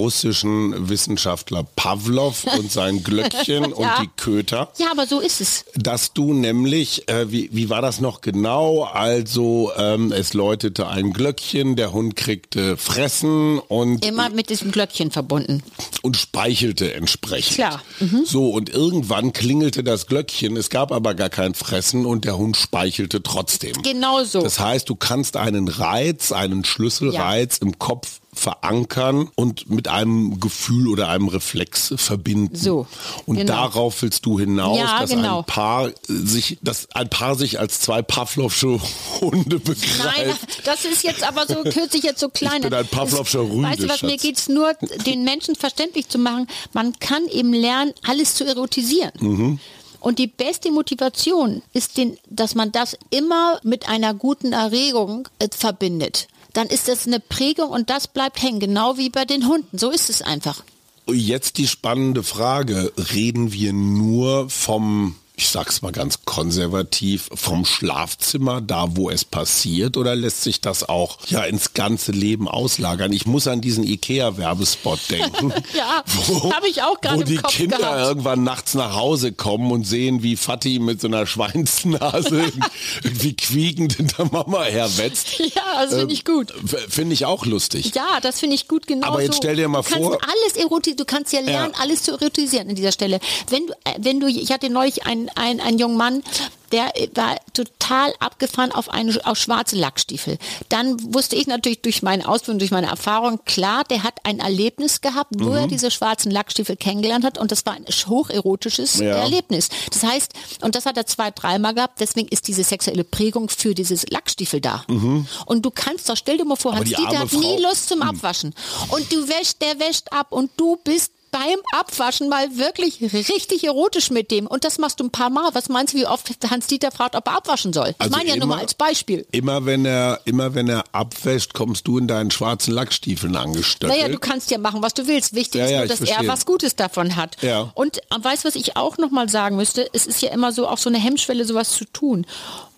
russischen 0.09 0.89
Wissenschaftler 0.89 1.63
Pavlov 1.75 2.45
und 2.57 2.71
sein 2.71 3.03
Glöckchen 3.03 3.74
und 3.74 3.83
Ja. 3.83 4.01
die 4.01 4.09
Köter. 4.15 4.71
Ja, 4.77 4.91
aber 4.91 5.07
so 5.07 5.19
ist 5.19 5.41
es. 5.41 5.65
dass 5.75 6.13
du 6.13 6.33
nämlich, 6.33 7.07
äh, 7.09 7.31
wie, 7.31 7.50
wie 7.51 7.69
war 7.69 7.81
das 7.81 8.00
noch 8.00 8.21
genau? 8.21 8.83
Also 8.83 9.71
ähm, 9.77 10.12
es 10.12 10.33
läutete 10.33 10.88
ein 10.88 11.13
Glöckchen, 11.13 11.69
der 11.75 11.94
Hund 11.94 12.16
kriegte 12.16 12.77
Fressen 12.77 13.60
und, 13.60 14.06
Immer 14.06 14.30
mit 14.30 14.50
diesem 14.50 14.71
Glöckchen 14.71 15.12
verbunden. 15.12 15.63
und 16.01 16.18
speichelte 16.18 16.94
entsprechend. 16.94 17.56
Klar. 17.56 17.81
Mhm. 18.00 18.24
So, 18.25 18.50
und 18.50 18.69
irgendwann 18.69 19.33
klingelte 19.33 19.83
das 19.83 20.07
Glöckchen, 20.07 20.56
es 20.57 20.69
gab 20.69 20.92
aber 20.92 21.13
gar 21.13 21.30
kein 21.30 21.54
Fressen 21.54 22.06
und 22.06 22.25
der 22.25 22.38
Hund 22.38 22.57
speichelte 22.57 23.21
trotzdem. 23.24 23.74
Genau 23.83 24.24
so. 24.24 24.42
Das 24.42 24.60
heißt, 24.60 24.89
du 24.89 24.95
kannst 24.95 25.38
einen 25.38 25.68
Reiz, 25.68 26.31
einen 26.31 26.63
Schlüsselreiz 26.66 27.57
im 27.57 27.77
Kopf 27.80 28.19
verankern 28.39 29.30
und 29.36 29.69
mit 29.69 29.88
einem 29.88 30.39
Gefühl 30.39 30.88
oder 30.88 31.09
einem 31.09 31.27
Reflex 31.27 31.94
verbinden. 31.97 32.56
So, 32.56 32.88
Und 33.25 33.36
genau. 33.38 33.53
darauf 33.53 34.01
willst 34.01 34.25
du 34.25 34.39
hinaus, 34.39 34.77
Ja, 34.77 35.01
dass 35.01 35.09
genau. 35.12 35.39
ein 35.39 35.45
Paar 35.45 35.91
sich, 36.07 36.57
dass 36.62 36.88
ein 36.94 37.09
Paar 37.09 37.36
sich 37.36 37.59
als 37.59 37.80
zwei 37.81 38.01
Pavlovsche 38.01 38.80
Hunde 39.21 39.59
begreift. 39.59 40.00
Nein, 40.03 40.33
das 40.65 40.86
ist 40.86 41.03
jetzt 41.03 41.24
aber 41.24 41.45
so, 41.45 41.63
hört 41.63 41.91
sich 41.91 42.03
jetzt 42.03 42.19
so 42.19 42.30
klein 42.30 42.62
bin 42.62 42.74
an. 42.74 42.80
ein 42.80 42.88
Pavlovscher 42.88 43.41
Es- 43.44 43.50
Rüde, 43.51 43.63
Weißt 43.69 43.83
du 43.83 43.89
was, 43.89 44.01
mir 44.03 44.12
Schatz. 44.12 44.21
geht's 44.21 44.50
nur, 44.50 44.74
den 45.06 45.24
Menschen 45.24 45.56
verständlich 45.56 46.07
zu 46.09 46.18
machen, 46.18 46.47
man 46.74 46.97
kann 47.00 47.27
eben 47.27 47.53
lernen, 47.53 47.94
alles 48.07 48.36
zu 48.36 48.45
erotisieren. 48.45 49.12
Mhm. 49.19 49.59
Und 50.01 50.18
die 50.18 50.27
beste 50.27 50.71
Motivation 50.71 51.62
ist, 51.74 51.97
den, 51.97 52.18
dass 52.30 52.56
man 52.56 52.71
das 52.71 52.97
immer 53.09 53.59
mit 53.63 53.89
einer 53.89 54.13
guten 54.13 54.53
Erregung 54.53 55.27
äh, 55.39 55.50
verbindet. 55.51 56.27
Dann 56.54 56.68
ist 56.68 56.88
das 56.88 57.06
eine 57.06 57.19
Prägung 57.19 57.69
und 57.69 57.90
das 57.90 58.07
bleibt 58.07 58.42
hängen, 58.42 58.60
genau 58.60 58.98
wie 58.98 59.10
bei 59.10 59.25
den 59.25 59.48
Hunden. 59.48 59.78
So 59.78 59.92
ist 59.92 60.10
es 60.10 60.22
einfach. 60.22 60.63
Jetzt 61.07 61.57
die 61.57 61.68
spannende 61.68 62.24
Frage, 62.24 62.92
reden 63.13 63.51
wir 63.51 63.74
nur 63.74 64.50
vom, 64.50 65.16
ich 65.39 65.50
sag's 65.50 65.81
mal 65.81 65.91
ganz 65.91 66.19
konservativ, 66.25 67.30
vom 67.33 67.63
Schlafzimmer, 67.65 68.59
da 68.62 68.88
wo 68.97 69.09
es 69.09 69.24
passiert, 69.24 69.95
oder 69.97 70.15
lässt 70.15 70.44
sich 70.44 70.59
das 70.62 70.88
auch 70.88 71.18
ja 71.27 71.44
ins 71.44 71.74
ganze 71.74 72.12
Leben 72.12 72.47
auslagern? 72.47 73.13
Ich 73.13 73.25
muss 73.25 73.47
an 73.47 73.62
diesen 73.62 73.83
Ikea-Werbespot 73.83 75.00
denken. 75.09 75.53
Ja, 75.74 76.03
hab 76.51 76.65
ich 76.65 76.81
auch 76.81 77.00
gerade 77.00 77.19
Wo 77.19 77.24
die 77.24 77.38
Kinder 77.38 77.77
gehabt. 77.77 78.00
irgendwann 78.07 78.44
nachts 78.44 78.74
nach 78.74 78.95
Hause 78.95 79.31
kommen 79.31 79.71
und 79.71 79.86
sehen, 79.86 80.24
wie 80.24 80.36
Fatih 80.36 80.80
mit 80.80 81.00
so 81.00 81.07
einer 81.07 81.25
Schweinsnase 81.25 82.44
irgendwie 83.03 83.33
quiekend 83.36 83.94
hinter 83.94 84.25
Mama 84.25 84.63
herwetzt. 84.63 85.39
Ja, 85.39 85.83
das 85.86 85.94
finde 85.95 86.13
ich 86.13 86.25
gut. 86.25 86.51
F- 86.51 86.88
Finde 86.89 87.13
ich 87.13 87.25
auch 87.25 87.45
lustig. 87.45 87.94
Ja, 87.95 88.19
das 88.21 88.39
finde 88.39 88.56
ich 88.56 88.68
gut 88.68 88.88
genau 88.88 89.07
Aber 89.07 89.21
jetzt 89.21 89.33
so. 89.36 89.38
stell 89.38 89.56
dir 89.56 89.68
mal 89.68 89.83
du 89.83 89.89
kannst 89.89 90.03
vor- 90.07 90.19
alles 90.24 90.95
du 90.97 91.06
kannst 91.06 91.33
ja 91.33 91.39
lernen, 91.41 91.74
Ja. 91.75 91.81
alles 91.81 92.03
zu 92.03 92.12
erotisieren 92.12 92.69
an 92.69 92.75
dieser 92.75 92.91
Stelle. 92.91 93.19
Wenn 93.50 93.68
du, 93.68 93.74
äh, 93.86 93.95
wenn 94.00 94.19
du, 94.19 94.27
ich 94.27 94.51
hatte 94.51 94.69
neulich 94.69 95.06
einen, 95.06 95.28
einen, 95.35 95.59
einen 95.59 95.79
jungen 95.79 95.97
Mann, 95.97 96.23
der 96.71 96.93
war 97.15 97.35
total 97.53 98.13
abgefahren 98.19 98.71
auf 98.71 98.89
eine 98.89 99.19
auf 99.25 99.39
schwarze 99.39 99.75
Lackstiefel. 99.75 100.37
Dann 100.69 101.13
wusste 101.15 101.35
ich 101.35 101.47
natürlich 101.47 101.81
durch 101.81 102.03
meine 102.03 102.27
Ausbildung, 102.29 102.59
durch 102.59 102.69
meine 102.69 102.85
Erfahrung, 102.87 103.39
klar, 103.45 103.83
der 103.85 104.03
hat 104.03 104.13
ein 104.23 104.39
Erlebnis 104.39 105.01
gehabt, 105.01 105.31
wo 105.39 105.49
Mhm. 105.49 105.55
er 105.55 105.67
diese 105.67 105.89
schwarzen 105.89 106.29
Lackstiefel 106.29 106.75
kennengelernt 106.77 107.25
hat 107.25 107.39
und 107.39 107.51
das 107.51 107.65
war 107.65 107.73
ein 107.73 107.85
hocherotisches 108.07 108.99
Ja. 108.99 109.15
Erlebnis. 109.15 109.69
Das 109.91 110.03
heißt, 110.03 110.31
und 110.61 110.75
das 110.75 110.85
hat 110.85 110.95
er 110.97 111.07
zwei, 111.07 111.31
dreimal 111.31 111.73
gehabt, 111.73 111.99
deswegen 112.01 112.27
ist 112.27 112.47
diese 112.47 112.63
sexuelle 112.63 113.03
Prägung 113.03 113.49
für 113.49 113.73
dieses 113.73 114.07
Lackstiefel 114.09 114.61
da. 114.61 114.83
Und 114.87 115.63
du 115.65 115.71
kannst 115.71 116.07
doch, 116.09 116.17
stell 116.17 116.37
dir 116.37 116.45
mal 116.45 116.55
vor, 116.55 116.73
Mhm. 116.73 116.77
Aber 116.77 116.85
Hans 116.85 116.89
die 116.89 116.95
Dieter 116.97 117.07
arme 117.19 117.19
hat 117.31 117.33
nie 117.33 117.57
Frau- 117.63 117.69
Lust 117.69 117.89
zum 117.89 118.01
Abwaschen. 118.03 118.53
Und 118.89 119.11
du 119.11 119.27
wäschst, 119.27 119.59
der 119.61 119.79
wäscht 119.79 120.11
ab 120.11 120.27
und 120.31 120.51
du 120.57 120.75
bist 120.83 121.11
beim 121.31 121.59
Abwaschen 121.73 122.29
mal 122.29 122.57
wirklich 122.57 123.01
richtig 123.13 123.63
erotisch 123.63 124.09
mit 124.11 124.31
dem. 124.31 124.47
Und 124.47 124.63
das 124.63 124.77
machst 124.77 124.99
du 124.99 125.03
ein 125.05 125.11
paar 125.11 125.29
Mal. 125.29 125.49
Was 125.53 125.69
meinst 125.69 125.93
du, 125.93 125.97
wie 125.99 126.05
oft 126.05 126.29
Hans-Dieter 126.49 126.91
fragt, 126.91 127.15
ob 127.15 127.27
er 127.27 127.37
abwaschen 127.37 127.73
soll? 127.73 127.89
Ich 127.89 127.95
Also 127.99 128.11
meine 128.15 128.29
ja 128.29 128.35
nur 128.35 128.47
mal 128.47 128.59
als 128.59 128.73
Beispiel. 128.73 129.25
Immer 129.31 129.65
wenn 129.65 129.85
er, 129.85 130.19
immer 130.25 130.53
wenn 130.55 130.67
er 130.69 130.83
abwäscht, 130.91 131.53
kommst 131.53 131.87
du 131.87 131.97
in 131.97 132.07
deinen 132.07 132.31
schwarzen 132.31 132.73
Lackstiefeln 132.73 133.35
angestöckelt. 133.35 133.99
Naja, 133.99 134.11
du 134.11 134.19
kannst 134.19 134.51
ja 134.51 134.57
machen, 134.57 134.81
was 134.81 134.93
du 134.93 135.07
willst. 135.07 135.33
Wichtig 135.35 135.59
Ja, 135.59 135.65
ist 135.65 135.71
ja, 135.71 135.77
nur, 135.77 135.85
ich 135.85 135.91
dass 135.91 135.99
er 136.01 136.07
verstehe. 136.07 136.27
was 136.29 136.45
Gutes 136.45 136.75
davon 136.75 137.15
hat. 137.15 137.37
Ja. 137.41 137.71
Und 137.75 138.00
weißt 138.17 138.43
du, 138.43 138.48
was 138.48 138.55
ich 138.55 138.75
auch 138.77 138.98
noch 138.98 139.12
mal 139.12 139.29
sagen 139.29 139.55
müsste? 139.55 139.88
Es 139.93 140.05
ist 140.07 140.21
ja 140.21 140.31
immer 140.31 140.51
so 140.51 140.67
auch 140.67 140.77
so 140.77 140.89
eine 140.89 141.00
Hemmschwelle, 141.00 141.45
sowas 141.45 141.71
zu 141.71 141.86
tun. 141.86 142.25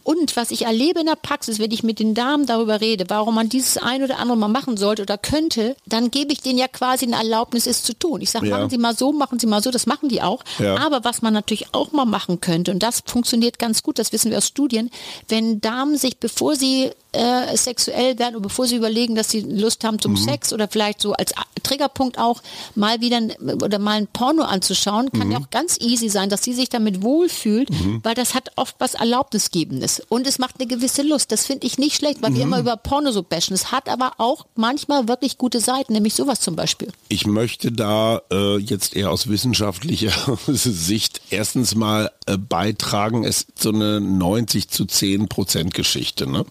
Und 0.04 0.36
was 0.36 0.52
ich 0.52 0.64
erlebe 0.66 1.00
in 1.02 1.06
der 1.06 1.16
Praxis, 1.16 1.60
wenn 1.60 1.72
ich 1.72 1.84
mit 1.84 2.00
den 2.00 2.14
Damen 2.14 2.46
darüber 2.46 2.82
rede, 2.82 3.06
warum 3.08 3.36
man 3.36 3.50
dieses 3.50 3.78
ein 3.78 4.04
oder 4.04 4.20
andere 4.20 4.38
mal 4.38 4.48
machen 4.48 4.78
sollte 4.78 5.04
oder 5.04 5.18
könnte, 5.18 5.76
dann 5.86 6.12
gebe 6.12 6.34
ich 6.34 6.42
denen 6.42 6.58
ja 6.58 6.68
quasi 6.68 7.06
eine 7.06 7.18
Erlaubnis, 7.18 7.68
es 7.68 7.84
zu 7.84 7.94
tun. 7.94 8.22
Ich 8.22 8.32
sage, 8.32 8.48
Ja. 8.48 8.58
machen 8.58 8.70
Sie 8.70 8.78
mal 8.78 8.96
so, 8.96 9.12
machen 9.12 9.40
Sie 9.40 9.48
mal 9.48 9.62
so, 9.62 9.72
das 9.72 9.86
machen 9.86 10.10
die 10.10 10.22
auch. 10.22 10.44
Ja. 10.60 10.78
Aber 10.78 11.04
was 11.04 11.22
man 11.22 11.34
natürlich 11.34 11.74
auch 11.74 11.92
mal 11.92 12.06
machen 12.06 12.42
könnte, 12.42 12.72
und 12.72 12.82
das 12.84 13.04
funktioniert 13.06 13.60
ganz 13.60 13.84
gut, 13.84 14.00
das 14.00 14.12
wissen 14.12 14.32
wir 14.32 14.38
aus 14.38 14.48
Studien, 14.48 14.90
wenn 15.28 15.62
Damen 15.62 15.98
sich, 15.98 16.18
bevor 16.18 16.56
sie 16.56 16.92
äh, 17.14 17.58
sexuell 17.58 18.18
werden 18.20 18.36
und 18.38 18.42
bevor 18.42 18.68
sie 18.68 18.76
überlegen, 18.78 19.16
dass 19.16 19.30
sie 19.30 19.42
Lust 19.42 19.84
haben 19.84 19.96
Mhm. 19.96 20.00
zum 20.02 20.18
Sex 20.18 20.54
oder 20.54 20.68
vielleicht 20.68 21.02
so 21.02 21.14
als 21.14 21.34
Triggerpunkt 21.64 22.18
auch 22.18 22.42
mal 22.76 23.02
wieder 23.02 23.20
oder 23.62 23.80
mal 23.80 23.98
ein 23.98 24.08
Porno 24.08 24.44
anzuschauen, 24.44 25.12
kann 25.12 25.28
Mhm. 25.28 25.32
ja 25.34 25.40
auch 25.40 25.50
ganz 25.50 25.78
easy 25.82 26.10
sein, 26.10 26.30
dass 26.30 26.44
sie 26.44 26.54
sich 26.54 26.70
damit 26.70 27.02
wohlfühlt, 27.04 27.70
weil 28.04 28.16
das 28.16 28.34
hat 28.34 28.52
oft 28.56 28.76
was 28.80 28.94
Erlaubnisgebendes 28.96 30.02
und 30.10 30.26
es 30.28 30.40
macht 30.40 30.56
eine 30.60 30.68
gewisse 30.68 31.02
Lust. 31.02 31.32
Das 31.32 31.46
finde 31.46 31.68
ich 31.68 31.78
nicht 31.78 31.96
schlecht, 31.96 32.22
weil 32.22 32.32
wir 32.34 32.38
Mhm. 32.46 32.54
immer 32.54 32.60
über 32.60 32.78
Porno 32.78 33.12
so 33.12 33.24
bashen. 33.24 33.54
Es 33.54 33.72
hat 33.72 33.90
aber 33.90 34.14
auch 34.18 34.46
manchmal 34.56 35.08
wirklich 35.08 35.38
gute 35.38 35.60
Seiten, 35.60 35.94
nämlich 35.94 36.14
sowas 36.14 36.40
zum 36.40 36.56
Beispiel. 36.56 36.90
Ich 37.10 37.26
möchte 37.28 37.72
da 37.72 38.22
äh, 38.32 38.58
jetzt 38.58 38.96
eher 38.96 39.12
aus 39.12 39.28
wissenschaftlicher 39.28 40.12
Sicht 40.48 41.22
erstens 41.30 41.76
mal 41.76 42.12
äh, 42.28 42.38
beitragen, 42.38 43.24
es 43.24 43.42
ist 43.44 43.60
so 43.60 43.70
eine 43.70 44.00
90 44.00 44.70
zu 44.70 44.86
10 44.86 45.28
Prozent 45.28 45.74
Geschichte. 45.74 46.28
Ne? 46.28 46.46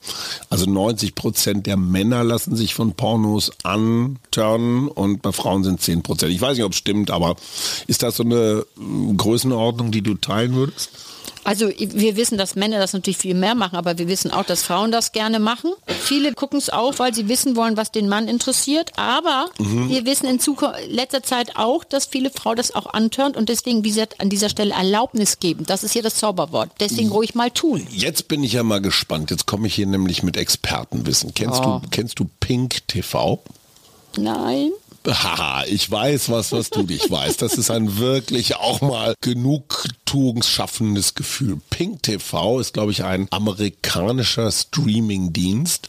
Also 0.50 0.68
90 0.68 1.14
Prozent 1.14 1.66
der 1.66 1.76
Männer 1.76 2.24
lassen 2.24 2.56
sich 2.56 2.74
von 2.74 2.94
Pornos 2.94 3.52
anturnen 3.62 4.88
und 4.88 5.22
bei 5.22 5.30
Frauen 5.30 5.62
sind 5.62 5.80
10 5.80 6.02
Prozent. 6.02 6.32
Ich 6.32 6.40
weiß 6.40 6.56
nicht, 6.56 6.66
ob 6.66 6.72
es 6.72 6.78
stimmt, 6.78 7.12
aber 7.12 7.36
ist 7.86 8.02
das 8.02 8.16
so 8.16 8.24
eine 8.24 8.64
äh, 8.76 9.14
Größenordnung, 9.16 9.92
die 9.92 10.02
du 10.02 10.14
teilen 10.14 10.54
würdest? 10.54 10.90
Also 11.44 11.70
wir 11.78 12.16
wissen, 12.16 12.36
dass 12.36 12.56
Männer 12.56 12.78
das 12.78 12.92
natürlich 12.92 13.16
viel 13.16 13.34
mehr 13.34 13.54
machen, 13.54 13.76
aber 13.76 13.96
wir 13.96 14.08
wissen 14.08 14.30
auch, 14.30 14.44
dass 14.44 14.62
Frauen 14.62 14.90
das 14.92 15.12
gerne 15.12 15.38
machen. 15.38 15.72
Viele 16.10 16.32
gucken 16.34 16.58
es 16.58 16.70
auch, 16.70 16.98
weil 16.98 17.14
sie 17.14 17.28
wissen 17.28 17.54
wollen, 17.54 17.76
was 17.76 17.92
den 17.92 18.08
Mann 18.08 18.26
interessiert. 18.26 18.90
Aber 18.96 19.48
mhm. 19.60 19.88
wir 19.90 20.04
wissen 20.04 20.26
in 20.26 20.40
Zukunft, 20.40 20.74
letzter 20.88 21.22
Zeit 21.22 21.54
auch, 21.54 21.84
dass 21.84 22.06
viele 22.06 22.30
Frauen 22.30 22.56
das 22.56 22.74
auch 22.74 22.92
antörnt 22.92 23.36
und 23.36 23.48
deswegen, 23.48 23.84
wie 23.84 23.90
gesagt, 23.90 24.20
an 24.20 24.28
dieser 24.28 24.48
Stelle 24.48 24.74
Erlaubnis 24.74 25.38
geben. 25.38 25.66
Das 25.66 25.84
ist 25.84 25.92
hier 25.92 26.02
das 26.02 26.16
Zauberwort. 26.16 26.72
Deswegen 26.80 27.10
mhm. 27.10 27.12
ruhig 27.12 27.36
mal 27.36 27.52
tun. 27.52 27.86
Jetzt 27.92 28.26
bin 28.26 28.42
ich 28.42 28.54
ja 28.54 28.64
mal 28.64 28.80
gespannt. 28.80 29.30
Jetzt 29.30 29.46
komme 29.46 29.68
ich 29.68 29.76
hier 29.76 29.86
nämlich 29.86 30.24
mit 30.24 30.36
Expertenwissen. 30.36 31.32
Kennst 31.32 31.60
oh. 31.60 31.78
du, 31.80 31.88
kennst 31.90 32.18
du 32.18 32.28
Pink 32.40 32.88
TV? 32.88 33.40
Nein. 34.16 34.72
Haha, 35.06 35.64
ich 35.64 35.90
weiß 35.90 36.28
was, 36.30 36.52
was 36.52 36.70
du 36.70 36.82
nicht 36.82 37.10
weißt. 37.10 37.40
Das 37.40 37.54
ist 37.54 37.70
ein 37.70 37.98
wirklich 37.98 38.56
auch 38.56 38.80
mal 38.80 39.14
genugtuungsschaffendes 39.22 41.14
Gefühl. 41.14 41.60
Pink 41.70 42.02
TV 42.02 42.60
ist, 42.60 42.74
glaube 42.74 42.92
ich, 42.92 43.04
ein 43.04 43.26
amerikanischer 43.30 44.50
Streamingdienst 44.50 45.88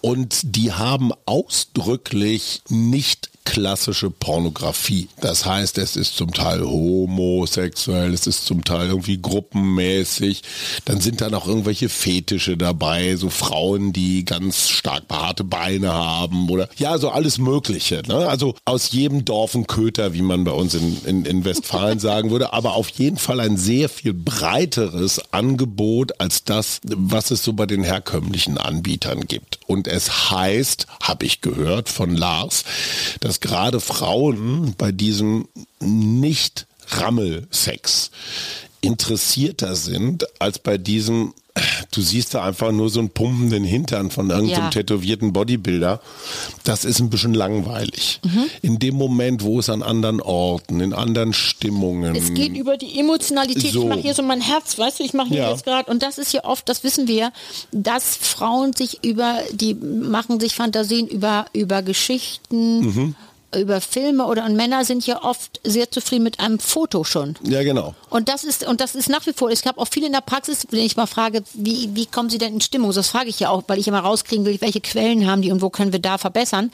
und 0.00 0.56
die 0.56 0.72
haben 0.72 1.12
ausdrücklich 1.26 2.62
nicht 2.68 3.30
klassische 3.56 4.10
Pornografie. 4.10 5.08
Das 5.22 5.46
heißt, 5.46 5.78
es 5.78 5.96
ist 5.96 6.14
zum 6.14 6.34
Teil 6.34 6.60
homosexuell, 6.60 8.12
es 8.12 8.26
ist 8.26 8.44
zum 8.44 8.64
Teil 8.64 8.88
irgendwie 8.88 9.16
gruppenmäßig. 9.16 10.42
Dann 10.84 11.00
sind 11.00 11.22
da 11.22 11.30
noch 11.30 11.48
irgendwelche 11.48 11.88
Fetische 11.88 12.58
dabei, 12.58 13.16
so 13.16 13.30
Frauen, 13.30 13.94
die 13.94 14.26
ganz 14.26 14.68
stark 14.68 15.08
behaarte 15.08 15.42
Beine 15.42 15.90
haben 15.90 16.50
oder 16.50 16.68
ja, 16.76 16.98
so 16.98 17.08
alles 17.08 17.38
Mögliche. 17.38 18.02
Ne? 18.06 18.28
Also 18.28 18.54
aus 18.66 18.90
jedem 18.92 19.24
Dorf 19.24 19.54
ein 19.54 19.66
Köter, 19.66 20.12
wie 20.12 20.20
man 20.20 20.44
bei 20.44 20.52
uns 20.52 20.74
in, 20.74 21.02
in, 21.06 21.24
in 21.24 21.46
Westfalen 21.46 21.98
sagen 21.98 22.30
würde, 22.30 22.52
aber 22.52 22.74
auf 22.74 22.90
jeden 22.90 23.16
Fall 23.16 23.40
ein 23.40 23.56
sehr 23.56 23.88
viel 23.88 24.12
breiteres 24.12 25.32
Angebot 25.32 26.20
als 26.20 26.44
das, 26.44 26.82
was 26.84 27.30
es 27.30 27.42
so 27.42 27.54
bei 27.54 27.64
den 27.64 27.84
herkömmlichen 27.84 28.58
Anbietern 28.58 29.22
gibt. 29.26 29.60
Und 29.66 29.88
es 29.88 30.30
heißt, 30.30 30.86
habe 31.00 31.24
ich 31.24 31.40
gehört 31.40 31.88
von 31.88 32.14
Lars, 32.14 32.64
dass 33.20 33.40
gerade 33.46 33.80
Frauen 33.80 34.74
bei 34.76 34.92
diesem 34.92 35.46
nicht 35.80 36.66
Rammelsex 36.88 38.10
interessierter 38.80 39.76
sind 39.76 40.26
als 40.40 40.58
bei 40.58 40.78
diesem 40.78 41.32
du 41.90 42.02
siehst 42.02 42.34
da 42.34 42.44
einfach 42.44 42.70
nur 42.70 42.90
so 42.90 43.00
einen 43.00 43.08
pumpenden 43.08 43.64
Hintern 43.64 44.10
von 44.10 44.28
irgendeinem 44.28 44.64
ja. 44.64 44.70
tätowierten 44.70 45.32
Bodybuilder. 45.32 46.02
Das 46.64 46.84
ist 46.84 47.00
ein 47.00 47.08
bisschen 47.08 47.32
langweilig. 47.32 48.20
Mhm. 48.24 48.44
In 48.60 48.78
dem 48.78 48.96
Moment, 48.96 49.42
wo 49.42 49.58
es 49.58 49.70
an 49.70 49.82
anderen 49.82 50.20
Orten, 50.20 50.80
in 50.80 50.92
anderen 50.92 51.32
Stimmungen. 51.32 52.14
Es 52.14 52.34
geht 52.34 52.54
über 52.54 52.76
die 52.76 52.98
Emotionalität. 52.98 53.72
So. 53.72 53.84
Ich 53.84 53.88
mache 53.88 54.00
hier 54.00 54.12
so 54.12 54.22
mein 54.22 54.42
Herz, 54.42 54.78
weißt 54.78 55.00
du, 55.00 55.04
ich 55.04 55.14
mache 55.14 55.28
hier 55.28 55.38
ja. 55.38 55.50
jetzt 55.50 55.64
gerade. 55.64 55.90
Und 55.90 56.02
das 56.02 56.18
ist 56.18 56.34
ja 56.34 56.44
oft, 56.44 56.68
das 56.68 56.84
wissen 56.84 57.08
wir, 57.08 57.32
dass 57.72 58.16
Frauen 58.16 58.74
sich 58.74 59.02
über, 59.02 59.38
die 59.52 59.74
machen 59.74 60.38
sich 60.40 60.54
Fantasien 60.54 61.06
über, 61.06 61.46
über 61.54 61.80
Geschichten. 61.80 62.80
Mhm 62.80 63.14
über 63.54 63.80
Filme 63.80 64.26
oder 64.26 64.44
und 64.44 64.56
Männer 64.56 64.84
sind 64.84 65.06
ja 65.06 65.22
oft 65.22 65.60
sehr 65.64 65.90
zufrieden 65.90 66.24
mit 66.24 66.40
einem 66.40 66.58
Foto 66.58 67.04
schon. 67.04 67.36
Ja, 67.42 67.62
genau. 67.62 67.94
Und 68.10 68.28
das 68.28 68.44
ist 68.44 68.66
und 68.66 68.80
das 68.80 68.94
ist 68.94 69.08
nach 69.08 69.26
wie 69.26 69.32
vor. 69.32 69.50
Ich 69.50 69.64
habe 69.66 69.80
auch 69.80 69.88
viele 69.90 70.06
in 70.06 70.12
der 70.12 70.20
Praxis, 70.20 70.66
wenn 70.70 70.80
ich 70.80 70.96
mal 70.96 71.06
frage, 71.06 71.42
wie, 71.54 71.90
wie 71.94 72.06
kommen 72.06 72.30
Sie 72.30 72.38
denn 72.38 72.54
in 72.54 72.60
Stimmung? 72.60 72.92
Das 72.92 73.08
frage 73.08 73.28
ich 73.28 73.40
ja 73.40 73.50
auch, 73.50 73.62
weil 73.66 73.78
ich 73.78 73.88
immer 73.88 74.00
rauskriegen 74.00 74.44
will, 74.44 74.60
welche 74.60 74.80
Quellen 74.80 75.26
haben 75.26 75.42
die 75.42 75.52
und 75.52 75.62
wo 75.62 75.70
können 75.70 75.92
wir 75.92 75.98
da 75.98 76.18
verbessern. 76.18 76.70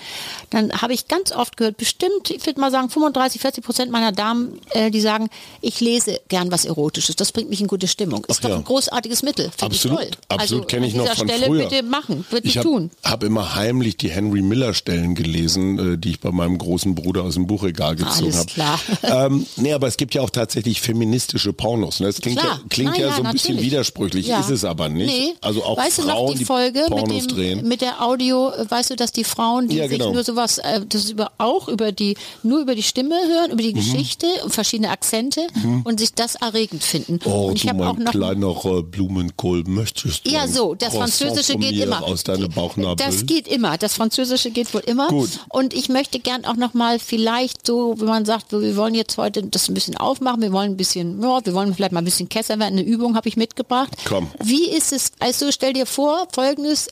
Dann 0.50 0.72
habe 0.82 0.94
ich 0.94 1.08
ganz 1.08 1.32
oft 1.32 1.56
gehört, 1.56 1.76
bestimmt, 1.76 2.30
ich 2.30 2.44
würde 2.46 2.60
mal 2.60 2.70
sagen, 2.70 2.88
35, 2.90 3.40
40 3.40 3.64
Prozent 3.64 3.90
meiner 3.90 4.12
Damen, 4.12 4.60
äh, 4.70 4.90
die 4.90 5.00
sagen, 5.00 5.28
ich 5.60 5.80
lese 5.80 6.20
gern 6.28 6.50
was 6.50 6.64
Erotisches. 6.64 7.16
Das 7.16 7.32
bringt 7.32 7.50
mich 7.50 7.60
in 7.60 7.66
gute 7.66 7.88
Stimmung. 7.88 8.24
Ist 8.26 8.38
Ach 8.38 8.42
doch 8.42 8.50
ja. 8.50 8.56
ein 8.56 8.64
großartiges 8.64 9.22
Mittel. 9.22 9.50
Absolut, 9.60 10.00
ich 10.00 10.10
absolut 10.28 10.40
also, 10.40 10.60
kenne 10.62 10.86
ich 10.86 10.94
noch 10.94 11.08
von 11.14 11.28
Stelle 11.28 11.46
früher. 11.46 11.68
bitte 11.68 11.82
machen, 11.82 12.24
würde 12.30 12.46
ich 12.46 12.58
hab, 12.58 12.64
tun. 12.64 12.90
Ich 13.02 13.10
habe 13.10 13.26
immer 13.26 13.54
heimlich 13.54 13.96
die 13.96 14.10
Henry 14.10 14.42
Miller 14.42 14.74
Stellen 14.74 15.14
gelesen, 15.14 15.94
äh, 15.94 15.98
die 15.98 16.10
ich 16.10 16.20
bei 16.20 16.30
meinem 16.30 16.58
großen 16.62 16.94
Bruder 16.94 17.24
aus 17.24 17.34
dem 17.34 17.46
Buchregal 17.46 17.96
gezogen 17.96 18.34
habe. 18.34 18.46
klar. 18.46 18.80
Ähm, 19.02 19.46
nee, 19.56 19.72
aber 19.72 19.88
es 19.88 19.96
gibt 19.96 20.14
ja 20.14 20.22
auch 20.22 20.30
tatsächlich 20.30 20.80
feministische 20.80 21.52
Pornos. 21.52 22.00
Ne? 22.00 22.06
Das 22.06 22.20
klingt 22.20 22.38
klar. 22.38 22.60
ja, 22.62 22.68
klingt 22.70 22.96
ja, 22.96 23.08
ja 23.08 23.16
so 23.16 23.22
ein 23.22 23.32
bisschen 23.32 23.60
widersprüchlich, 23.60 24.26
ja. 24.26 24.40
ist 24.40 24.50
es 24.50 24.64
aber 24.64 24.88
nicht. 24.88 25.06
Nee. 25.06 25.34
Also 25.40 25.64
auch 25.64 25.76
weißt 25.76 26.00
Frauen, 26.00 26.26
du 26.26 26.32
noch 26.32 26.38
die 26.38 26.44
Folge 26.44 26.86
die 26.88 26.94
mit, 26.94 27.10
dem, 27.10 27.28
drehen. 27.28 27.68
mit 27.68 27.80
der 27.80 28.02
Audio, 28.02 28.52
weißt 28.68 28.90
du, 28.90 28.96
dass 28.96 29.12
die 29.12 29.24
Frauen, 29.24 29.68
die 29.68 29.76
ja, 29.76 29.88
sich 29.88 29.98
genau. 29.98 30.12
nur 30.12 30.24
sowas, 30.24 30.58
äh, 30.58 30.80
das 30.88 31.10
über, 31.10 31.32
auch 31.38 31.68
über 31.68 31.92
die, 31.92 32.16
nur 32.42 32.60
über 32.60 32.74
die 32.74 32.82
Stimme 32.82 33.16
hören, 33.16 33.50
über 33.50 33.62
die 33.62 33.74
mhm. 33.74 33.78
Geschichte 33.78 34.26
und 34.44 34.52
verschiedene 34.52 34.90
Akzente 34.90 35.40
mhm. 35.54 35.82
und 35.82 36.00
sich 36.00 36.14
das 36.14 36.36
erregend 36.36 36.82
finden. 36.82 37.18
Oh, 37.24 37.48
und 37.48 37.56
ich 37.56 37.62
du 37.62 37.74
mein 37.74 37.88
auch 37.88 37.98
noch 37.98 38.12
kleiner 38.12 38.82
Blumenkohl, 38.82 39.64
möchtest 39.66 40.26
du 40.26 40.30
Ja, 40.30 40.46
so, 40.46 40.74
das 40.74 40.94
Französische 40.94 41.56
geht 41.56 41.78
immer. 41.78 42.02
Aus 42.02 42.24
deiner 42.24 42.48
Bauchnabel? 42.48 43.04
Das 43.04 43.26
geht 43.26 43.48
immer, 43.48 43.78
das 43.78 43.94
Französische 43.94 44.50
geht 44.50 44.72
wohl 44.74 44.82
immer. 44.86 45.08
Gut. 45.08 45.30
Und 45.48 45.74
ich 45.74 45.88
möchte 45.88 46.18
gern 46.18 46.44
auch 46.44 46.51
noch 46.56 46.74
mal 46.74 46.98
vielleicht 46.98 47.66
so, 47.66 47.94
wenn 47.98 48.06
man 48.06 48.24
sagt, 48.24 48.52
wir 48.52 48.76
wollen 48.76 48.94
jetzt 48.94 49.16
heute 49.18 49.42
das 49.42 49.68
ein 49.68 49.74
bisschen 49.74 49.96
aufmachen, 49.96 50.42
wir 50.42 50.52
wollen 50.52 50.72
ein 50.72 50.76
bisschen, 50.76 51.22
ja, 51.22 51.44
wir 51.44 51.54
wollen 51.54 51.74
vielleicht 51.74 51.92
mal 51.92 52.00
ein 52.00 52.04
bisschen 52.04 52.28
Kesser 52.28 52.58
werden, 52.58 52.78
eine 52.78 52.82
Übung 52.82 53.16
habe 53.16 53.28
ich 53.28 53.36
mitgebracht. 53.36 53.90
Komm. 54.04 54.30
Wie 54.42 54.68
ist 54.70 54.92
es, 54.92 55.12
also 55.18 55.50
stell 55.52 55.72
dir 55.72 55.86
vor, 55.86 56.28
folgendes, 56.32 56.88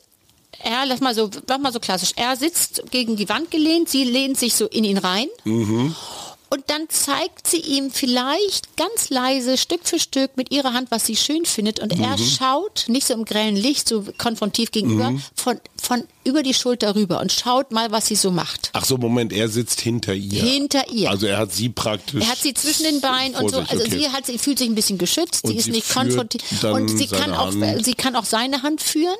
er, 0.63 0.85
lass 0.85 0.99
mal 0.99 1.15
so, 1.15 1.29
mach 1.47 1.59
mal 1.59 1.73
so 1.73 1.79
klassisch, 1.79 2.11
er 2.15 2.35
sitzt 2.35 2.83
gegen 2.91 3.15
die 3.15 3.29
Wand 3.29 3.51
gelehnt, 3.51 3.89
sie 3.89 4.03
lehnt 4.03 4.37
sich 4.37 4.55
so 4.55 4.67
in 4.67 4.83
ihn 4.83 4.97
rein. 4.97 5.27
Mhm. 5.43 5.95
Und 6.53 6.69
dann 6.69 6.89
zeigt 6.89 7.47
sie 7.47 7.61
ihm 7.61 7.91
vielleicht 7.91 8.75
ganz 8.75 9.09
leise, 9.09 9.57
Stück 9.57 9.87
für 9.87 9.99
Stück 9.99 10.35
mit 10.35 10.51
ihrer 10.51 10.73
Hand, 10.73 10.91
was 10.91 11.05
sie 11.05 11.15
schön 11.15 11.45
findet. 11.45 11.79
Und 11.79 11.97
mhm. 11.97 12.03
er 12.03 12.17
schaut, 12.17 12.85
nicht 12.89 13.07
so 13.07 13.13
im 13.13 13.23
grellen 13.23 13.55
Licht, 13.55 13.87
so 13.87 14.03
konfrontiv 14.17 14.71
gegenüber, 14.71 15.11
mhm. 15.11 15.23
von, 15.33 15.61
von 15.81 16.03
über 16.23 16.43
die 16.43 16.53
Schulter 16.53 16.95
rüber 16.95 17.19
und 17.19 17.31
schaut 17.31 17.71
mal, 17.71 17.91
was 17.91 18.07
sie 18.07 18.15
so 18.15 18.31
macht. 18.31 18.69
Ach 18.73 18.85
so, 18.85 18.97
Moment, 18.97 19.33
er 19.33 19.49
sitzt 19.49 19.81
hinter 19.81 20.13
ihr. 20.13 20.43
Hinter 20.43 20.89
ihr. 20.91 21.09
Also 21.09 21.25
er 21.25 21.37
hat 21.37 21.51
sie 21.51 21.69
praktisch. 21.69 22.23
Er 22.23 22.29
hat 22.29 22.37
sie 22.37 22.53
zwischen 22.53 22.83
den 22.83 23.01
Beinen 23.01 23.35
und 23.35 23.49
so. 23.49 23.59
Sich, 23.59 23.71
also 23.71 23.83
okay. 23.85 23.99
sie 23.99 24.09
hat, 24.09 24.25
sie 24.25 24.37
fühlt 24.37 24.59
sich 24.59 24.69
ein 24.69 24.75
bisschen 24.75 24.97
geschützt. 24.97 25.43
Und 25.43 25.51
sie 25.51 25.57
ist 25.57 25.65
sie 25.65 25.71
nicht 25.71 25.91
konfrontiert. 25.91 26.43
Und 26.63 26.89
sie 26.89 27.07
kann 27.07 27.33
auch, 27.33 27.53
Hand. 27.53 27.85
sie 27.85 27.93
kann 27.93 28.15
auch 28.15 28.25
seine 28.25 28.61
Hand 28.61 28.81
führen. 28.81 29.15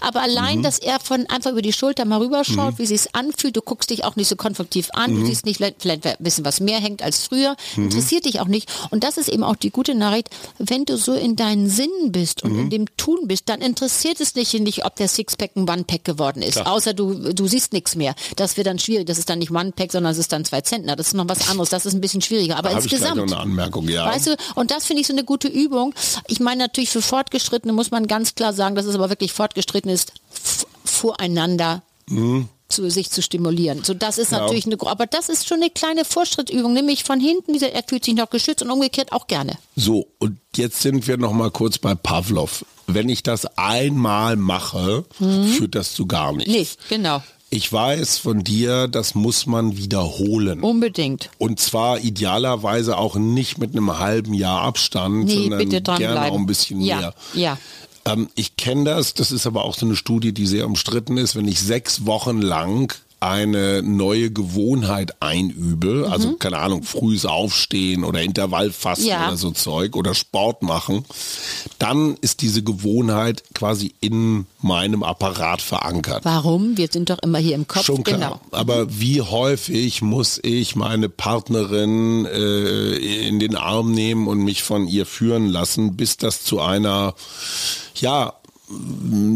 Aber 0.00 0.22
allein, 0.22 0.62
dass 0.62 0.78
er 0.78 0.98
von 1.00 1.26
einfach 1.26 1.52
über 1.52 1.62
die 1.62 1.72
Schulter 1.72 2.04
mal 2.04 2.20
rüberschaut, 2.20 2.78
wie 2.78 2.86
sie 2.86 2.94
es 2.94 3.14
anfühlt. 3.14 3.56
Du 3.56 3.60
guckst 3.60 3.90
dich 3.90 4.04
auch 4.04 4.16
nicht 4.16 4.28
so 4.28 4.36
konfrontiv 4.36 4.88
an. 4.92 5.14
Du 5.14 5.26
siehst 5.26 5.44
nicht 5.44 5.58
vielleicht 5.58 5.82
vielleicht 5.82 6.06
ein 6.06 6.16
bisschen 6.20 6.44
was 6.44 6.60
mehr 6.60 6.80
hängt 6.80 7.02
als 7.02 7.22
früher. 7.22 7.56
Interessiert 7.76 8.24
dich 8.24 8.40
auch 8.40 8.48
nicht. 8.48 8.70
Und 8.90 9.04
das 9.04 9.18
ist 9.18 9.28
eben 9.28 9.42
auch 9.42 9.56
die 9.56 9.70
gute 9.70 9.94
Nachricht. 9.94 10.30
Wenn 10.58 10.84
du 10.84 10.96
so 10.96 11.12
in 11.12 11.36
deinen 11.36 11.68
Sinnen 11.68 12.12
bist 12.12 12.42
und 12.42 12.58
in 12.58 12.70
dem 12.70 12.86
Tun 12.96 13.28
bist, 13.28 13.48
dann 13.48 13.60
interessiert 13.60 14.20
es 14.20 14.32
dich 14.32 14.54
nicht, 14.54 14.84
ob 14.84 14.96
der 14.96 15.08
Sixpack 15.08 15.50
ein 15.56 15.68
One-Pack 15.68 16.04
geworden 16.04 16.42
ist. 16.42 16.45
Klar. 16.54 16.72
Außer 16.72 16.94
du, 16.94 17.32
du 17.32 17.46
siehst 17.46 17.72
nichts 17.72 17.94
mehr. 17.96 18.14
Das 18.36 18.56
wird 18.56 18.66
dann 18.66 18.78
schwierig. 18.78 19.06
Das 19.06 19.18
ist 19.18 19.28
dann 19.28 19.38
nicht 19.38 19.50
One-Pack, 19.50 19.92
sondern 19.92 20.12
es 20.12 20.18
ist 20.18 20.32
dann 20.32 20.44
zwei 20.44 20.60
Zentner. 20.60 20.96
Das 20.96 21.08
ist 21.08 21.14
noch 21.14 21.28
was 21.28 21.48
anderes. 21.48 21.70
Das 21.70 21.86
ist 21.86 21.94
ein 21.94 22.00
bisschen 22.00 22.22
schwieriger. 22.22 22.56
Aber 22.56 22.70
Da 22.70 22.76
habe 22.76 22.86
ich 22.86 22.92
noch 22.92 22.98
insgesamt. 22.98 23.32
eine 23.32 23.40
Anmerkung, 23.40 23.88
ja. 23.88 24.06
Weißt 24.06 24.26
du, 24.28 24.36
und 24.54 24.70
das 24.70 24.86
finde 24.86 25.00
ich 25.02 25.06
so 25.06 25.12
eine 25.12 25.24
gute 25.24 25.48
Übung. 25.48 25.94
Ich 26.28 26.40
meine 26.40 26.62
natürlich 26.64 26.90
für 26.90 27.02
Fortgeschrittene 27.02 27.72
muss 27.72 27.90
man 27.90 28.06
ganz 28.06 28.34
klar 28.34 28.52
sagen, 28.52 28.74
dass 28.74 28.86
es 28.86 28.94
aber 28.94 29.08
wirklich 29.10 29.32
fortgeschritten 29.32 29.90
ist, 29.90 30.12
voreinander 30.84 31.82
zu 32.68 32.90
sich 32.90 33.10
zu 33.10 33.22
stimulieren. 33.22 33.84
So, 33.84 33.94
das 33.94 34.18
ist. 34.18 34.32
Ja. 34.32 34.40
natürlich 34.40 34.66
eine, 34.66 34.76
aber 34.80 35.06
das 35.06 35.28
ist 35.28 35.46
schon 35.46 35.58
eine 35.62 35.70
kleine 35.70 36.04
Vorschrittübung, 36.04 36.72
nämlich 36.72 37.04
von 37.04 37.20
hinten, 37.20 37.52
dieser, 37.52 37.72
er 37.72 37.82
fühlt 37.86 38.04
sich 38.04 38.14
noch 38.14 38.30
geschützt 38.30 38.62
und 38.62 38.70
umgekehrt 38.70 39.12
auch 39.12 39.26
gerne. 39.26 39.58
So, 39.76 40.08
und 40.18 40.38
jetzt 40.56 40.80
sind 40.82 41.06
wir 41.06 41.16
noch 41.16 41.32
mal 41.32 41.50
kurz 41.50 41.78
bei 41.78 41.94
Pavlov. 41.94 42.64
Wenn 42.88 43.08
ich 43.08 43.22
das 43.22 43.46
einmal 43.58 44.36
mache, 44.36 45.04
führt 45.18 45.74
das 45.74 45.94
zu 45.94 46.06
gar 46.06 46.32
nichts. 46.32 46.52
Nee, 46.52 46.66
genau. 46.88 47.22
Ich 47.48 47.72
weiß 47.72 48.18
von 48.18 48.42
dir, 48.42 48.88
das 48.88 49.14
muss 49.14 49.46
man 49.46 49.76
wiederholen. 49.76 50.60
Unbedingt. 50.62 51.30
Und 51.38 51.60
zwar 51.60 52.00
idealerweise 52.00 52.98
auch 52.98 53.14
nicht 53.14 53.58
mit 53.58 53.70
einem 53.72 53.98
halben 53.98 54.34
Jahr 54.34 54.62
Abstand, 54.62 55.26
Nee, 55.26 55.34
sondern 55.34 55.58
bitte 55.68 55.80
gerne 55.80 56.22
auch 56.30 56.36
ein 56.36 56.46
bisschen 56.46 56.80
Ja, 56.80 56.98
mehr. 56.98 57.14
ja. 57.34 57.58
Ähm, 58.06 58.28
ich 58.34 58.56
kenne 58.56 58.84
das, 58.84 59.14
das 59.14 59.32
ist 59.32 59.46
aber 59.46 59.64
auch 59.64 59.74
so 59.74 59.84
eine 59.86 59.96
Studie, 59.96 60.32
die 60.32 60.46
sehr 60.46 60.66
umstritten 60.66 61.16
ist. 61.18 61.36
Wenn 61.36 61.48
ich 61.48 61.60
sechs 61.60 62.06
Wochen 62.06 62.40
lang 62.40 62.94
eine 63.18 63.82
neue 63.82 64.30
Gewohnheit 64.30 65.14
einübe, 65.20 66.06
also 66.12 66.34
keine 66.34 66.58
Ahnung, 66.58 66.82
frühes 66.82 67.24
Aufstehen 67.24 68.04
oder 68.04 68.20
Intervallfasten 68.20 69.06
Ja. 69.08 69.28
oder 69.28 69.38
so 69.38 69.52
Zeug 69.52 69.96
oder 69.96 70.14
Sport 70.14 70.62
machen, 70.62 71.06
dann 71.78 72.16
ist 72.20 72.42
diese 72.42 72.62
Gewohnheit 72.62 73.42
quasi 73.54 73.94
in 74.00 74.44
meinem 74.60 75.02
Apparat 75.02 75.62
verankert. 75.62 76.26
Warum? 76.26 76.76
Wir 76.76 76.88
sind 76.92 77.08
doch 77.08 77.18
immer 77.22 77.38
hier 77.38 77.54
im 77.54 77.66
Kopf. 77.66 77.86
Schon 77.86 78.04
klar. 78.04 78.18
Genau. 78.18 78.40
Aber 78.50 78.86
wie 79.00 79.22
häufig 79.22 80.02
muss 80.02 80.38
ich 80.42 80.76
meine 80.76 81.08
Partnerin 81.08 82.26
äh, 82.26 82.96
in 83.28 83.38
den 83.38 83.56
Arm 83.56 83.92
nehmen 83.92 84.26
und 84.28 84.44
mich 84.44 84.62
von 84.62 84.86
ihr 84.88 85.06
führen 85.06 85.46
lassen, 85.46 85.96
bis 85.96 86.18
das 86.18 86.44
zu 86.44 86.60
einer, 86.60 87.14
ja, 88.02 88.32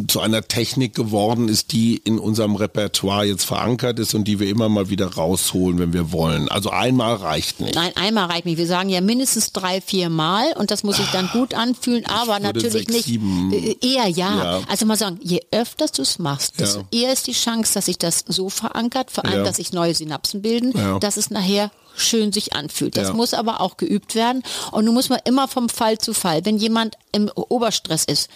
zu 0.08 0.18
einer 0.20 0.42
Technik 0.48 0.94
geworden 0.94 1.48
ist, 1.48 1.70
die 1.70 1.96
in 1.96 2.18
unserem 2.18 2.56
Repertoire 2.56 3.24
jetzt 3.26 3.44
verankert 3.44 4.00
ist 4.00 4.12
und 4.14 4.24
die 4.24 4.40
wir 4.40 4.48
immer 4.48 4.68
mal 4.68 4.90
wieder 4.90 5.06
rausholen, 5.14 5.78
wenn 5.78 5.92
wir 5.92 6.10
wollen. 6.10 6.48
Also 6.48 6.70
einmal 6.70 7.14
reicht 7.14 7.60
nicht. 7.60 7.76
Nein, 7.76 7.92
einmal 7.94 8.26
reicht 8.26 8.44
nicht. 8.46 8.58
Wir 8.58 8.66
sagen 8.66 8.88
ja 8.88 9.00
mindestens 9.00 9.52
drei, 9.52 9.80
vier 9.80 10.10
Mal 10.10 10.52
und 10.56 10.72
das 10.72 10.82
muss 10.82 10.96
sich 10.96 11.06
dann 11.12 11.28
gut 11.32 11.54
anfühlen, 11.54 12.04
aber 12.06 12.40
natürlich 12.40 12.72
sechs, 12.72 12.92
nicht. 12.92 13.04
sieben- 13.04 13.52
äh, 13.52 13.76
eher 13.80 14.08
ja. 14.08 14.36
Ja. 14.58 14.60
Also 14.68 14.84
mal 14.84 14.96
sagen, 14.96 15.20
je 15.22 15.40
öfter 15.52 15.86
du 15.86 16.02
es 16.02 16.18
machst, 16.18 16.58
desto 16.58 16.80
Ja. 16.80 16.86
eher 16.90 17.12
ist 17.12 17.28
die 17.28 17.32
Chance, 17.32 17.74
dass 17.74 17.86
sich 17.86 17.98
das 17.98 18.24
so 18.26 18.48
verankert, 18.48 19.12
vor 19.12 19.24
allem, 19.26 19.38
Ja. 19.38 19.44
dass 19.44 19.56
sich 19.56 19.72
neue 19.72 19.94
Synapsen 19.94 20.42
bilden, 20.42 20.72
dass 21.00 21.16
es 21.16 21.30
nachher 21.30 21.70
schön 21.96 22.32
sich 22.32 22.54
anfühlt. 22.54 22.96
Das 22.96 23.08
Ja. 23.08 23.14
muss 23.14 23.32
aber 23.34 23.60
auch 23.60 23.76
geübt 23.76 24.16
werden 24.16 24.42
und 24.72 24.86
nun 24.86 24.94
muss 24.94 25.08
man 25.08 25.20
immer 25.24 25.46
vom 25.46 25.68
Fall 25.68 25.98
zu 25.98 26.14
Fall, 26.14 26.44
wenn 26.44 26.56
jemand 26.56 26.96
im 27.12 27.30
Oberstress 27.34 28.04
ist 28.04 28.28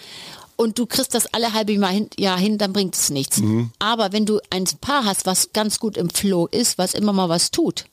und 0.55 0.79
du 0.79 0.85
kriegst 0.85 1.13
das 1.13 1.27
alle 1.33 1.53
halbe 1.53 1.73
Jahr 1.73 1.91
hin, 1.91 2.09
Jahr 2.17 2.39
hin 2.39 2.57
dann 2.57 2.73
bringt 2.73 2.95
es 2.95 3.09
nichts. 3.09 3.37
Mhm. 3.37 3.71
Aber 3.79 4.11
wenn 4.11 4.25
du 4.25 4.39
ein 4.49 4.65
Paar 4.81 5.05
hast, 5.05 5.25
was 5.25 5.51
ganz 5.53 5.79
gut 5.79 5.97
im 5.97 6.09
Flow 6.09 6.47
ist, 6.47 6.77
was 6.77 6.93
immer 6.93 7.13
mal 7.13 7.29
was 7.29 7.51
tut, 7.51 7.85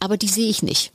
aber 0.00 0.16
die 0.16 0.28
sehe 0.28 0.48
ich 0.48 0.62
nicht. 0.62 0.92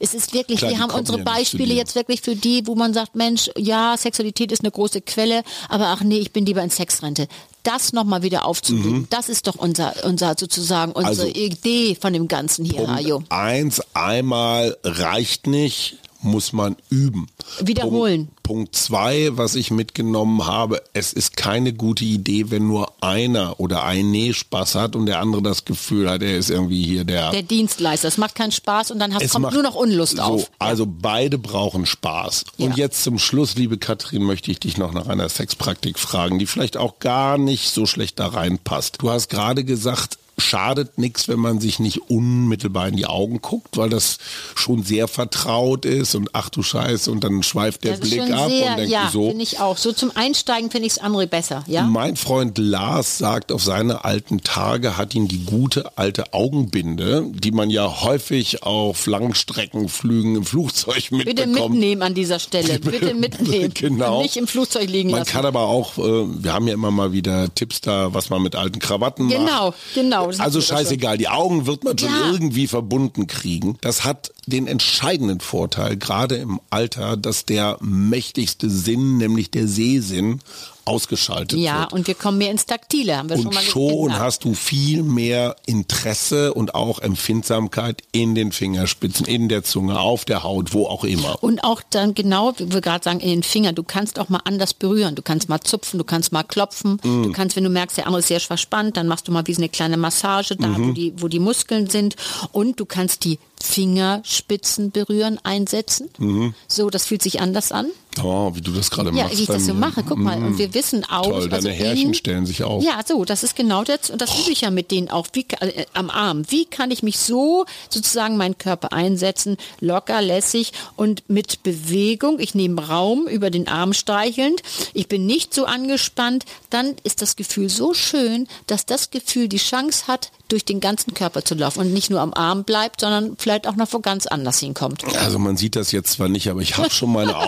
Es 0.00 0.14
ist 0.14 0.34
wirklich, 0.34 0.60
Mhm. 0.60 0.66
Klar, 0.66 0.70
wir 0.72 0.78
haben 0.80 0.90
unsere 0.90 1.18
ja 1.18 1.24
Beispiele 1.24 1.74
jetzt 1.74 1.94
wirklich 1.94 2.20
für 2.20 2.34
die, 2.34 2.66
wo 2.66 2.74
man 2.74 2.92
sagt, 2.92 3.14
Mensch, 3.14 3.50
ja, 3.56 3.96
Sexualität 3.96 4.50
ist 4.52 4.62
eine 4.62 4.72
große 4.72 5.00
Quelle, 5.00 5.42
aber 5.68 5.86
ach 5.86 6.02
nee, 6.02 6.18
ich 6.18 6.32
bin 6.32 6.44
lieber 6.44 6.62
in 6.62 6.70
Sexrente. 6.70 7.28
Das 7.62 7.92
nochmal 7.92 8.22
wieder 8.22 8.44
aufzugeben, 8.44 9.06
das 9.10 9.28
ist 9.28 9.46
doch 9.46 9.56
unser, 9.56 9.94
unser 10.04 10.34
sozusagen 10.38 10.92
unsere 10.92 11.28
Mhm. 11.28 11.32
Also, 11.34 11.40
Idee 11.40 11.96
von 12.00 12.12
dem 12.12 12.26
Ganzen 12.26 12.64
hier. 12.64 12.84
Punkt 12.84 13.30
eins, 13.30 13.80
einmal 13.94 14.76
reicht 14.82 15.46
nicht, 15.46 15.98
muss 16.20 16.52
man 16.52 16.76
üben. 16.90 17.28
Wiederholen. 17.60 18.26
Punkt, 18.26 18.42
Punkt 18.42 18.76
zwei, 18.76 19.28
was 19.32 19.54
ich 19.54 19.70
mitgenommen 19.70 20.46
habe, 20.46 20.82
es 20.92 21.12
ist 21.12 21.36
keine 21.36 21.72
gute 21.72 22.04
Idee, 22.04 22.50
wenn 22.50 22.66
nur 22.66 22.92
einer 23.00 23.60
oder 23.60 23.84
eine 23.84 24.34
Spaß 24.34 24.74
hat 24.74 24.96
und 24.96 25.06
der 25.06 25.20
andere 25.20 25.42
das 25.42 25.64
Gefühl 25.64 26.10
hat, 26.10 26.22
er 26.22 26.36
ist 26.36 26.50
irgendwie 26.50 26.82
hier 26.82 27.04
der... 27.04 27.30
Der 27.30 27.42
Dienstleister, 27.42 28.08
es 28.08 28.18
macht 28.18 28.34
keinen 28.34 28.52
Spaß 28.52 28.90
und 28.90 28.98
dann 28.98 29.14
hast, 29.14 29.30
kommt 29.30 29.42
macht- 29.44 29.54
nur 29.54 29.62
noch 29.62 29.74
Unlust 29.74 30.16
so, 30.16 30.22
auf. 30.22 30.50
Also 30.58 30.86
beide 30.88 31.38
brauchen 31.38 31.86
Spaß. 31.86 32.44
Und 32.58 32.70
Ja. 32.70 32.84
jetzt 32.84 33.04
zum 33.04 33.18
Schluss, 33.18 33.54
liebe 33.54 33.78
Katrin, 33.78 34.22
möchte 34.24 34.50
ich 34.50 34.58
dich 34.58 34.76
noch 34.76 34.92
nach 34.92 35.06
einer 35.06 35.28
Sexpraktik 35.28 35.98
fragen, 35.98 36.38
die 36.38 36.46
vielleicht 36.46 36.76
auch 36.76 36.98
gar 36.98 37.38
nicht 37.38 37.70
so 37.70 37.86
schlecht 37.86 38.18
da 38.18 38.26
reinpasst. 38.28 38.96
Du 39.00 39.10
hast 39.10 39.28
gerade 39.28 39.62
gesagt, 39.64 40.18
schadet 40.38 40.98
nichts, 40.98 41.28
wenn 41.28 41.38
man 41.40 41.60
sich 41.60 41.78
nicht 41.80 42.10
unmittelbar 42.10 42.88
in 42.88 42.96
die 42.96 43.06
Augen 43.06 43.40
guckt, 43.42 43.76
weil 43.76 43.90
das 43.90 44.18
schon 44.54 44.82
sehr 44.82 45.08
vertraut 45.08 45.84
ist 45.84 46.14
und 46.14 46.30
ach 46.32 46.48
du 46.48 46.62
Scheiße 46.62 47.10
und 47.10 47.24
dann 47.24 47.42
schweift 47.42 47.84
der 47.84 47.96
Blick 47.96 48.22
schon 48.22 48.32
ab 48.32 48.48
sehr, 48.48 48.70
und 48.70 48.76
denkt 48.78 48.92
ja, 48.92 49.10
so. 49.12 49.28
finde 49.28 49.42
ich 49.42 49.60
auch. 49.60 49.76
So 49.76 49.92
zum 49.92 50.12
Einsteigen 50.14 50.70
finde 50.70 50.86
ich 50.86 50.92
es 50.94 50.98
andere 50.98 51.26
besser, 51.26 51.64
ja? 51.66 51.82
Mein 51.82 52.16
Freund 52.16 52.56
Lars 52.58 53.18
sagt, 53.18 53.50
auf 53.52 53.62
seine 53.62 54.04
alten 54.04 54.42
Tage 54.42 54.96
hat 54.96 55.14
ihn 55.14 55.28
die 55.28 55.44
gute 55.44 55.96
alte 55.98 56.32
Augenbinde, 56.32 57.26
die 57.34 57.50
man 57.50 57.68
ja 57.70 58.02
häufig 58.02 58.62
auf 58.62 59.06
Langstreckenflügen 59.06 60.36
im 60.36 60.44
Flugzeug 60.44 61.08
Bitte 61.10 61.46
mitbekommt. 61.46 61.72
mitnehmen 61.74 62.02
an 62.02 62.14
dieser 62.14 62.38
Stelle. 62.38 62.78
Bitte 62.78 63.14
mitnehmen. 63.18 63.72
Genau. 63.74 64.22
Nicht 64.22 64.36
im 64.36 64.46
Flugzeug 64.46 64.88
liegen 64.88 65.10
Man 65.10 65.20
lassen. 65.20 65.30
kann 65.30 65.46
aber 65.46 65.62
auch, 65.62 65.98
äh, 65.98 66.02
wir 66.02 66.52
haben 66.52 66.68
ja 66.68 66.74
immer 66.74 66.90
mal 66.90 67.12
wieder 67.12 67.52
Tipps 67.54 67.80
da, 67.80 68.14
was 68.14 68.30
man 68.30 68.42
mit 68.42 68.54
alten 68.56 68.78
Krawatten 68.78 69.28
Genau, 69.28 69.66
macht. 69.68 69.74
genau. 69.94 70.27
Das 70.36 70.40
Also 70.40 70.60
scheißegal, 70.60 71.18
die 71.18 71.28
Augen 71.28 71.66
wird 71.66 71.84
man 71.84 71.96
schon 71.98 72.08
Ja. 72.10 72.30
irgendwie 72.30 72.66
verbunden 72.66 73.26
kriegen. 73.26 73.76
Das 73.80 74.04
hat 74.04 74.32
den 74.46 74.66
entscheidenden 74.66 75.40
Vorteil, 75.40 75.96
gerade 75.96 76.36
im 76.36 76.60
Alter, 76.70 77.16
dass 77.16 77.44
der 77.44 77.78
mächtigste 77.80 78.70
Sinn, 78.70 79.18
nämlich 79.18 79.50
der 79.50 79.68
Sehsinn, 79.68 80.40
ausgeschaltet 80.88 81.58
Ja, 81.58 81.80
wird. 81.82 81.92
und 81.92 82.06
wir 82.08 82.14
kommen 82.14 82.38
mehr 82.38 82.50
ins 82.50 82.66
Taktile, 82.66 83.16
haben 83.18 83.28
wir 83.28 83.36
schon 83.36 83.46
Und 83.48 83.54
mal 83.54 83.62
schon 83.62 84.04
gesagt. 84.06 84.20
hast 84.20 84.44
du 84.44 84.54
viel 84.54 85.02
mehr 85.02 85.54
Interesse 85.66 86.54
und 86.54 86.74
auch 86.74 86.98
Empfindsamkeit 86.98 88.02
in 88.12 88.34
den 88.34 88.50
Fingerspitzen, 88.52 89.26
in 89.26 89.48
der 89.48 89.62
Zunge, 89.62 90.00
auf 90.00 90.24
der 90.24 90.42
Haut, 90.42 90.72
wo 90.74 90.86
auch 90.86 91.04
immer. 91.04 91.42
Und 91.42 91.62
auch 91.62 91.82
dann 91.90 92.14
genau, 92.14 92.54
wie 92.56 92.72
wir 92.72 92.80
gerade 92.80 93.04
sagen, 93.04 93.20
in 93.20 93.28
den 93.28 93.42
Fingern. 93.42 93.74
Du 93.74 93.82
kannst 93.82 94.18
auch 94.18 94.28
mal 94.28 94.40
anders 94.44 94.74
berühren. 94.74 95.14
Du 95.14 95.22
kannst 95.22 95.48
mal 95.48 95.60
zupfen, 95.60 95.98
du 95.98 96.04
kannst 96.04 96.32
mal 96.32 96.42
klopfen. 96.42 96.94
Mm. 97.04 97.22
Du 97.24 97.32
kannst, 97.32 97.54
wenn 97.56 97.64
du 97.64 97.70
merkst, 97.70 97.96
der 97.98 98.06
andere 98.06 98.20
ist 98.20 98.28
sehr 98.28 98.40
verspannt, 98.40 98.96
dann 98.96 99.06
machst 99.08 99.28
du 99.28 99.32
mal 99.32 99.46
wie 99.46 99.54
so 99.54 99.60
eine 99.60 99.68
kleine 99.68 99.96
Massage 99.96 100.56
da, 100.56 100.66
Mhm. 100.68 100.88
wo, 100.88 100.92
die, 100.92 101.12
wo 101.18 101.28
die 101.28 101.38
Muskeln 101.38 101.88
sind. 101.90 102.16
Und 102.52 102.80
du 102.80 102.86
kannst 102.86 103.24
die 103.24 103.38
Fingerspitzen 103.62 104.90
berühren, 104.90 105.38
einsetzen. 105.42 106.08
Mhm. 106.18 106.54
So, 106.66 106.90
das 106.90 107.06
fühlt 107.06 107.22
sich 107.22 107.40
anders 107.40 107.72
an. 107.72 107.86
Oh, 108.22 108.50
wie 108.54 108.60
du 108.60 108.72
das 108.72 108.90
gerade 108.90 109.10
Ja, 109.10 109.24
machst. 109.24 109.38
wie 109.38 109.42
ich 109.42 109.46
das 109.48 109.64
so 109.66 109.74
mache. 109.74 110.02
Guck 110.02 110.18
mal, 110.18 110.42
und 110.42 110.58
wir 110.58 110.74
wissen 110.74 111.04
auch. 111.08 111.22
Toll, 111.22 111.42
deine 111.42 111.54
also 111.54 111.68
Härchen 111.68 112.02
innen- 112.06 112.14
stellen 112.14 112.46
sich 112.46 112.64
auf. 112.64 112.82
Ja, 112.82 113.00
so, 113.06 113.24
das 113.24 113.42
ist 113.44 113.54
genau 113.54 113.84
das. 113.84 114.10
Und 114.10 114.20
das 114.20 114.36
übe 114.40 114.50
ich 114.50 114.62
ja 114.62 114.70
mit 114.70 114.90
denen 114.90 115.08
auch 115.08 115.28
wie, 115.34 115.44
ka- 115.44 115.64
äh, 115.64 115.86
am 115.94 116.10
Arm. 116.10 116.42
Wie 116.48 116.64
kann 116.64 116.90
ich 116.90 117.02
mich 117.04 117.18
so 117.18 117.64
sozusagen 117.90 118.36
meinen 118.36 118.58
Körper 118.58 118.92
einsetzen, 118.92 119.56
locker, 119.80 120.20
lässig 120.20 120.72
und 120.96 121.22
mit 121.28 121.62
Bewegung. 121.62 122.40
Ich 122.40 122.54
nehme 122.54 122.88
Raum 122.88 123.26
über 123.28 123.50
den 123.50 123.68
Arm 123.68 123.92
streichelnd. 123.92 124.62
Ich 124.94 125.06
bin 125.08 125.26
nicht 125.26 125.54
so 125.54 125.64
angespannt. 125.66 126.44
Dann 126.70 126.94
ist 127.04 127.22
das 127.22 127.36
Gefühl 127.36 127.68
so 127.68 127.94
schön, 127.94 128.48
dass 128.66 128.84
das 128.84 129.10
Gefühl 129.10 129.48
die 129.48 129.58
Chance 129.58 130.08
hat, 130.08 130.30
durch 130.48 130.64
den 130.64 130.80
ganzen 130.80 131.12
Körper 131.12 131.44
zu 131.44 131.54
laufen 131.54 131.80
und 131.80 131.92
nicht 131.92 132.08
nur 132.08 132.20
am 132.20 132.32
Arm 132.32 132.64
bleibt, 132.64 133.02
sondern 133.02 133.36
vielleicht 133.38 133.66
auch 133.66 133.76
noch 133.76 133.92
wo 133.92 134.00
ganz 134.00 134.26
anders 134.26 134.58
hinkommt. 134.60 135.04
Also 135.18 135.38
man 135.38 135.58
sieht 135.58 135.76
das 135.76 135.92
jetzt 135.92 136.12
zwar 136.12 136.30
nicht, 136.30 136.48
aber 136.48 136.62
ich 136.62 136.78
habe 136.78 136.88
schon 136.90 137.12
meine 137.12 137.36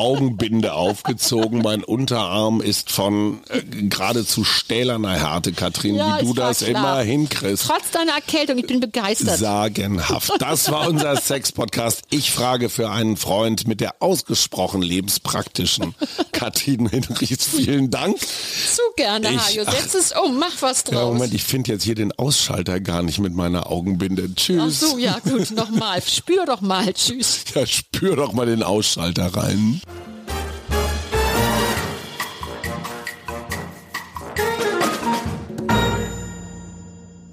Augenbinde 0.60 0.74
aufgezogen. 0.74 1.62
Mein 1.62 1.82
Unterarm 1.84 2.60
ist 2.60 2.90
von 2.92 3.40
äh, 3.48 3.62
geradezu 3.62 4.44
stählerner 4.44 5.12
Härte, 5.12 5.52
Katrin, 5.52 5.94
Ja, 5.96 6.20
wie 6.20 6.26
du 6.26 6.34
das 6.34 6.58
klar. 6.58 6.68
immer 6.70 6.98
hinkriegst. 7.00 7.64
Trotz 7.66 7.90
deiner 7.92 8.12
Erkältung, 8.12 8.58
ich 8.58 8.66
bin 8.66 8.80
begeistert. 8.80 9.38
Sagenhaft. 9.38 10.32
Das 10.38 10.70
war 10.70 10.88
unser 10.88 11.16
Sex-Podcast. 11.20 12.02
Ich 12.10 12.30
frage 12.30 12.68
für 12.68 12.90
einen 12.90 13.16
Freund 13.16 13.66
mit 13.66 13.80
der 13.80 13.96
ausgesprochen 14.02 14.82
lebenspraktischen 14.82 15.94
Katrin 16.32 16.88
Hinrichs. 16.88 17.46
Vielen 17.46 17.90
Dank. 17.90 18.18
Zu 18.18 18.82
gerne, 18.96 19.30
Ich- 19.32 19.38
Hajo. 19.58 19.64
Setz 19.70 19.94
es 19.94 20.12
um, 20.12 20.38
mach 20.38 20.60
was 20.60 20.84
draus. 20.84 20.94
Ja, 20.94 21.04
Moment, 21.06 21.34
ich 21.34 21.42
finde 21.44 21.72
jetzt 21.72 21.84
hier 21.84 21.94
den 21.94 22.12
Ausschalter 22.12 22.80
gar 22.80 23.02
nicht 23.02 23.18
mit 23.18 23.34
meiner 23.34 23.70
Augenbinde. 23.70 24.28
Ach 24.30 24.36
Tschüss. 24.36 24.80
so, 24.80 24.98
ja 24.98 25.18
gut, 25.20 25.50
nochmal. 25.52 26.02
Spür 26.02 26.44
doch 26.46 26.60
mal. 26.60 26.92
Tschüss. 26.92 27.44
Ja, 27.54 27.66
spür 27.66 28.16
doch 28.16 28.32
mal 28.32 28.46
den 28.46 28.62
Ausschalter 28.62 29.34
rein. 29.34 29.80